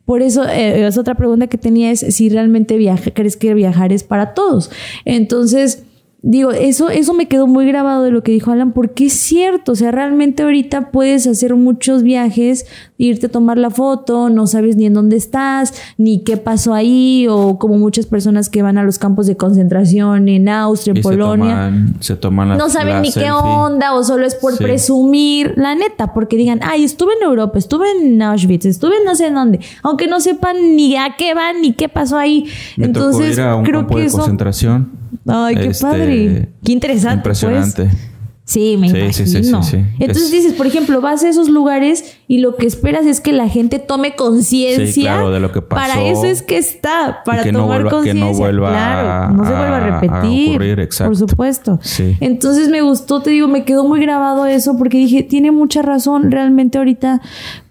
[0.06, 3.92] por eso eh, es otra pregunta que tenía es si realmente viaja, crees que viajar
[3.92, 4.72] es para todos.
[5.04, 5.84] Entonces,
[6.22, 9.74] digo, eso, eso me quedó muy grabado de lo que dijo Alan, porque es cierto,
[9.74, 12.66] o sea, realmente ahorita puedes hacer muchos viajes,
[13.00, 17.26] irte a tomar la foto, no sabes ni en dónde estás, ni qué pasó ahí,
[17.30, 21.02] o como muchas personas que van a los campos de concentración en Austria, en Y
[21.02, 24.36] se Polonia toman, se toman la- no saben la ni qué onda o solo es
[24.36, 24.64] por Sí.
[24.64, 29.16] presumir, la neta, porque digan, ay, estuve en Europa, estuve en Auschwitz, estuve en no
[29.16, 32.46] sé en dónde, aunque no sepan ni a qué van ni qué pasó ahí.
[32.76, 34.18] Me Entonces, tocó ir a un creo campo que de eso...
[34.18, 34.90] concentración.
[35.26, 36.50] Ay, qué Este, padre.
[36.64, 37.16] Qué interesante.
[37.18, 37.84] Impresionante.
[37.86, 38.09] pues.
[38.50, 39.62] Sí, me Sí, imagino.
[39.62, 39.86] sí, sí.
[40.00, 43.32] Entonces Es- dices, por ejemplo, vas a esos lugares y lo que esperas es que
[43.32, 45.04] la gente tome conciencia.
[45.04, 45.80] Claro, de lo que pasó.
[45.88, 48.38] Para eso es que está, para que no tomar vuelva- que no conciencia.
[48.46, 50.50] vuelva claro, no se vuelva a a- a repetir.
[50.50, 51.12] ocurrir, exacto.
[51.12, 51.80] Por supuesto.
[51.84, 52.18] Sí.
[52.22, 56.32] Entonces me gustó, te digo, me quedó muy grabado eso porque dije, tiene mucha razón.
[56.32, 57.22] Realmente ahorita,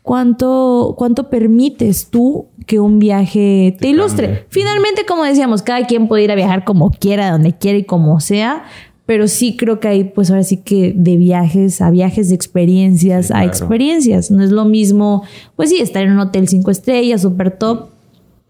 [0.02, 4.26] ¿cuánto, cuánto permites tú que un viaje te, Te ilustre?
[4.26, 4.46] cambie.
[4.48, 8.20] Finalmente, como decíamos, cada quien puede ir a viajar como quiera, donde quiera y como
[8.20, 8.64] sea.
[9.08, 13.28] Pero sí creo que hay, pues ahora sí que de viajes a viajes, de experiencias
[13.28, 13.48] Sí, a claro.
[13.48, 14.30] experiencias.
[14.30, 15.24] No es lo mismo,
[15.56, 17.88] pues sí, estar en un hotel cinco estrellas, super top.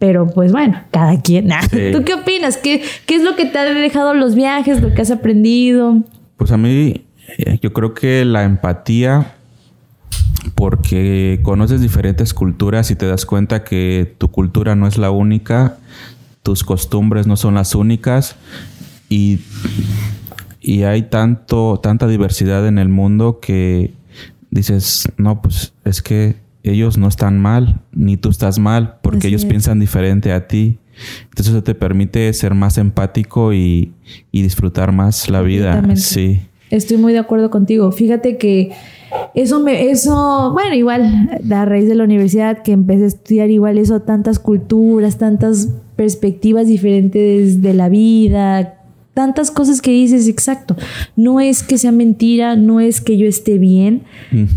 [0.01, 1.49] Pero pues bueno, cada quien.
[1.71, 1.93] Sí.
[1.93, 2.57] ¿Tú qué opinas?
[2.57, 6.03] ¿Qué, ¿Qué es lo que te ha dejado los viajes, lo que has aprendido?
[6.37, 7.05] Pues a mí,
[7.39, 9.35] eh, yo creo que la empatía,
[10.57, 15.77] porque conoces diferentes culturas y te das cuenta que tu cultura no es la única,
[16.43, 18.35] tus costumbres no son las únicas
[19.09, 19.39] y,
[20.61, 23.93] y hay tanto, tanta diversidad en el mundo que
[24.51, 29.29] dices, no, pues es que ellos no están mal, ni tú estás mal, porque Así
[29.29, 29.49] ellos es.
[29.49, 30.79] piensan diferente a ti.
[31.25, 33.93] Entonces eso te permite ser más empático y,
[34.33, 35.95] y disfrutar más la vida.
[35.97, 36.41] Sí.
[36.71, 37.93] Estoy muy de acuerdo contigo.
[37.93, 38.73] Fíjate que
[39.35, 43.79] eso me, eso, bueno, igual a raíz de la universidad que empecé a estudiar igual
[43.79, 48.78] eso, tantas culturas, tantas perspectivas diferentes de la vida,
[49.19, 50.77] tantas cosas que dices, exacto.
[51.17, 54.03] No es que sea mentira, no es que yo esté bien,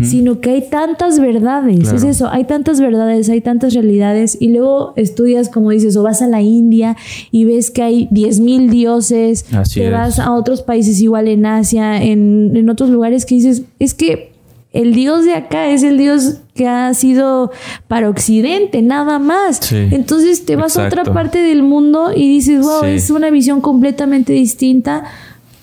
[0.04, 1.80] sino que hay tantas verdades.
[1.80, 1.98] Claro.
[1.98, 4.38] Es eso, hay tantas verdades, hay tantas realidades.
[4.40, 6.96] Y luego estudias, como dices, o vas a la India
[7.32, 9.92] y ves que hay 10.000 dioses, Así te es.
[9.92, 14.31] vas a otros países igual en Asia, en, en otros lugares que dices, es que
[14.74, 17.52] el Dios de acá es el Dios que ha sido
[17.88, 19.58] para Occidente, nada más.
[19.58, 22.88] Sí, Entonces te vas a otra parte del mundo y dices, wow, Sí.
[22.92, 25.04] es una visión completamente distinta.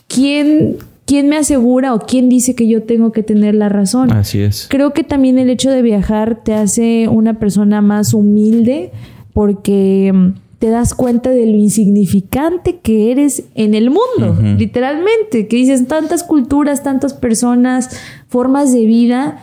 [0.09, 4.13] ¿Quién, ¿Quién me asegura o quién dice que yo tengo que tener la razón?
[4.13, 4.67] Así es.
[4.69, 8.91] Creo que también el hecho de viajar te hace una persona más humilde
[9.33, 10.29] porque mm,
[10.59, 16.25] te das cuenta de lo insignificante que eres en el mundo, literalmente, que dices tantas
[16.25, 17.91] culturas, tantas personas,
[18.29, 19.39] formas de vida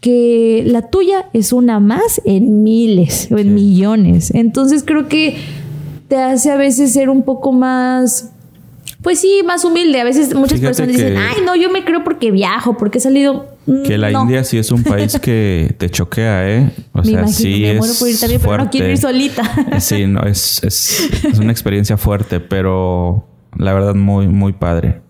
[0.00, 3.50] que la tuya es una más en miles o en Sí.
[3.50, 4.30] millones.
[4.34, 5.36] Entonces creo que
[6.08, 8.30] te hace a veces ser un poco más
[9.02, 10.00] pues sí, más humilde.
[10.00, 13.00] A veces muchas Fíjate personas dicen, ay, no, yo me creo porque viajo, porque he
[13.00, 13.46] salido.
[13.66, 14.22] Mm, Que la no.
[14.22, 16.70] India sí es un país que te choquea, ¿eh?
[16.92, 18.98] O me sea, imagino, sí me es muero por ir también, pero no quiero ir
[18.98, 19.18] fuerte.
[19.18, 19.80] solita.
[19.80, 23.24] Sí, no, es, es, es una experiencia fuerte, pero
[23.56, 25.00] la verdad muy, muy padre.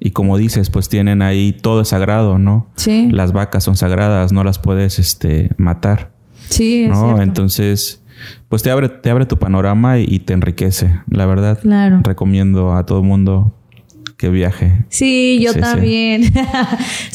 [0.00, 2.68] Y como dices, pues tienen ahí todo es sagrado, ¿no?
[2.76, 3.08] Sí.
[3.10, 6.12] Las vacas son sagradas, no las puedes este, matar,
[6.48, 7.04] Sí, es ¿no?
[7.06, 7.22] cierto.
[7.22, 8.02] Entonces,
[8.48, 11.58] pues te abre, te abre tu panorama y, y te enriquece, la verdad.
[11.60, 12.00] Claro.
[12.02, 13.52] Recomiendo a todo mundo
[14.16, 14.84] que viaje.
[14.88, 15.60] Sí, yo Sí, sí.
[15.60, 16.22] también.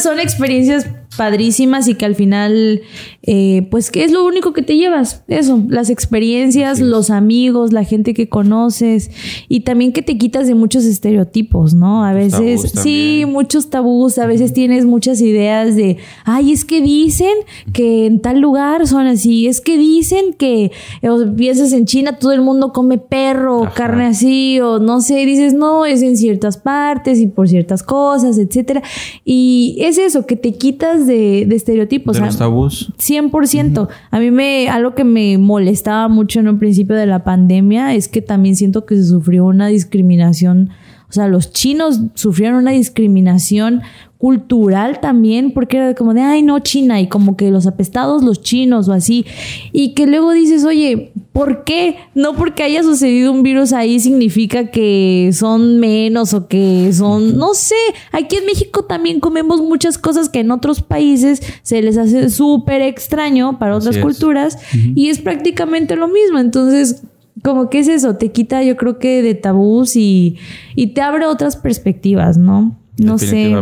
[0.00, 2.82] son experiencias padrísimas y que al final,
[3.22, 5.22] eh, pues, ¿qué es lo único que te llevas?
[5.28, 9.10] Eso, las experiencias, los amigos, la gente que conoces
[9.48, 12.04] y también que te quitas de muchos estereotipos, ¿no?
[12.04, 17.34] A veces, sí, muchos tabús, a veces tienes muchas ideas de, ay, es que dicen
[17.72, 22.32] que en tal lugar son así, es que dicen que o piensas en China todo
[22.32, 23.74] el mundo come perro Ajá.
[23.74, 28.38] carne así o no sé, dices, no, es en ciertas partes y por ciertas cosas,
[28.38, 28.82] etcétera.
[29.24, 32.16] Y es eso, que te quitas de, de estereotipos.
[32.16, 32.92] de los tabús.
[32.98, 33.88] 100%.
[34.10, 38.08] A mí me, algo que me molestaba mucho en un principio de la pandemia es
[38.08, 40.70] que también siento que se sufrió una discriminación.
[41.08, 43.82] O sea, los chinos sufrieron una discriminación
[44.26, 48.42] cultural también, porque era como de, ay, no, China, y como que los apestados, los
[48.42, 49.24] chinos o así.
[49.70, 51.94] Y que luego dices, oye, ¿por qué?
[52.16, 57.54] No porque haya sucedido un virus ahí significa que son menos o que son, no
[57.54, 57.76] sé,
[58.10, 62.82] aquí en México también comemos muchas cosas que en otros países se les hace súper
[62.82, 64.58] extraño para otras culturas
[64.96, 66.40] y es prácticamente lo mismo.
[66.40, 67.04] Entonces,
[67.44, 70.36] como que es eso, te quita yo creo que de tabús y,
[70.74, 72.76] y te abre otras perspectivas, ¿no?
[72.98, 73.54] No sé.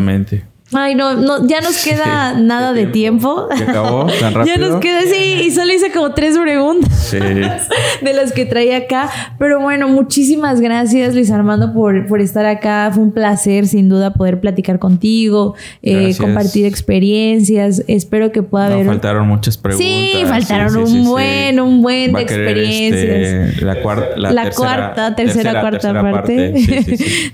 [0.75, 3.49] Ay, no, no, ya nos queda nada de tiempo.
[3.57, 4.45] ¿Se acabó tan rápido?
[4.55, 7.19] Ya nos queda, sí, y solo hice como tres preguntas Sí.
[8.03, 9.11] de las que traía acá.
[9.39, 12.91] Pero bueno, muchísimas gracias, Luis Armando, por, por estar acá.
[12.93, 17.83] Fue un placer, sin duda, poder platicar contigo, eh, compartir experiencias.
[17.89, 18.87] Espero que pueda No, haber.
[18.87, 19.87] faltaron muchas preguntas.
[19.87, 23.49] Sí, faltaron Sí, un buen, un buen Va de experiencias.
[23.51, 26.55] este, la, cuarta, la, la tercera- cuarta, tercera, cuarta tercera parte,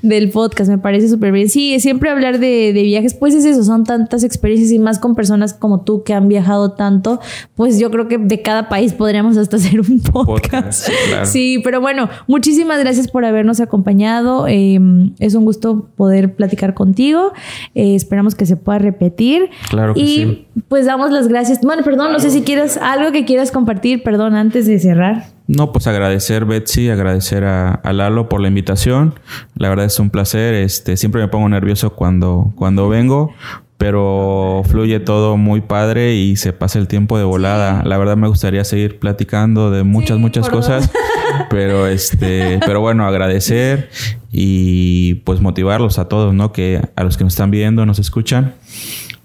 [0.03, 0.71] del podcast.
[0.71, 1.49] Me parece súper bien.
[1.49, 5.15] Sí, siempre hablar de, de viajes, pues es eso, son tantas experiencias y más con
[5.15, 7.21] personas como tú que han viajado tanto,
[7.55, 10.31] pues yo creo que de cada país podríamos hasta hacer un podcast.
[10.31, 11.27] Podcast, claro.
[11.27, 14.47] Sí, pero bueno, muchísimas gracias por habernos acompañado.
[14.49, 14.79] Eh,
[15.19, 17.33] es un gusto poder platicar contigo.
[17.75, 19.51] Eh, esperamos que se pueda repetir.
[19.69, 20.47] Claro que y sí.
[20.69, 21.61] pues damos las gracias.
[21.63, 25.27] Bueno, perdón, no sé si quieres algo que quieras compartir, perdón, antes de cerrar.
[25.51, 29.19] No, pues agradecer, Betsy, agradecer a, a Lalo por la invitación.
[29.57, 30.55] La verdad es un placer.
[30.55, 33.35] Este, siempre me pongo nervioso cuando, cuando vengo,
[33.77, 37.83] pero fluye todo muy padre y se pasa el tiempo de volada.
[37.85, 40.89] La verdad me gustaría seguir platicando de muchas, Sí, muchas cosas.
[41.51, 43.89] Pero este, pero bueno, agradecer
[44.31, 46.53] y pues motivarlos a todos, ¿no?
[46.53, 48.55] Que a los que nos están viendo, nos escuchan,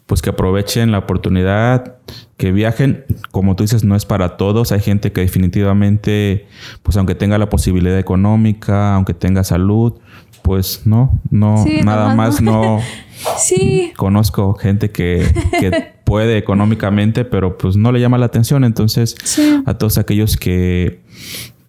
[0.06, 1.98] pues que aprovechen la oportunidad,
[2.38, 3.06] que viajen.
[3.32, 4.72] Como tú dices, no es para todos.
[4.72, 6.48] Hay gente que definitivamente,
[6.84, 9.94] pues aunque tenga la posibilidad económica, aunque tenga salud,
[10.42, 12.80] pues no, no, Sí, nada más no.
[13.38, 15.26] Sí, Conozco gente que,
[15.60, 15.72] que
[16.04, 18.64] puede económicamente, pero pues no le llama la atención.
[18.64, 19.64] Entonces, Sí.
[19.66, 21.02] a todos aquellos que,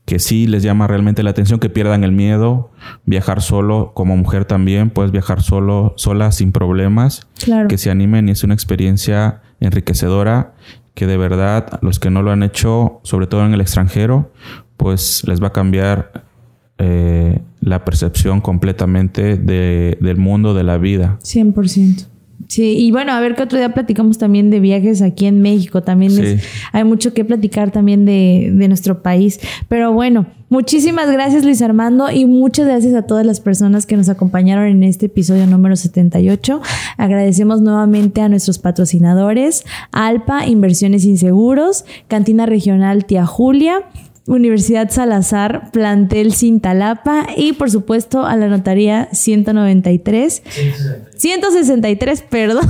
[0.05, 2.73] que sí les llama realmente la atención, que pierdan el miedo,
[3.07, 7.69] viajar solo, como mujer también, puedes viajar solo, sola, sin problemas, claro.
[7.69, 10.55] que se animen y es una experiencia enriquecedora
[10.95, 14.33] que de verdad los que no lo han hecho, sobre todo en el extranjero,
[14.77, 16.25] pues les va a cambiar
[16.79, 21.19] eh, la percepción completamente de- del mundo, de la vida.
[21.23, 22.07] 100%.
[22.49, 25.82] Sí, y bueno, a ver que otro día platicamos también de viajes aquí en México.
[25.82, 26.22] También Sí.
[26.22, 29.41] es- hay mucho que platicar también de, de nuestro país.
[29.68, 34.09] Pero bueno, muchísimas gracias Luis Armando y muchas gracias a todas las personas que nos
[34.09, 36.61] acompañaron en este episodio número 78.
[36.99, 43.80] Agradecemos nuevamente a nuestros patrocinadores, Alpa, Inversiones Inseguros, Cantina Regional Tía Julia,
[44.27, 50.43] Universidad Salazar, Plantel Cintalapa y por supuesto a la Notaría 193.
[51.16, 52.66] 163, perdón.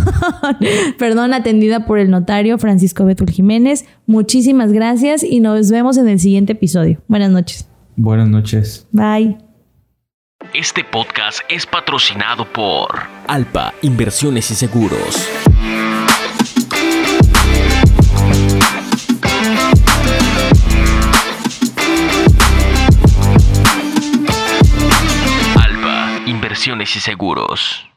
[0.98, 3.86] perdón, atendida por el notario Francisco Betul Jiménez.
[4.06, 7.02] Muchísimas gracias y nos vemos en el siguiente episodio.
[7.08, 7.68] Buenas noches.
[7.96, 8.86] Buenas noches.
[8.92, 9.38] Bye.
[10.52, 12.88] Este podcast es patrocinado por
[13.26, 15.55] Alpa Inversiones y Seguros.
[26.66, 27.95] Alpa Inversiones y Seguros.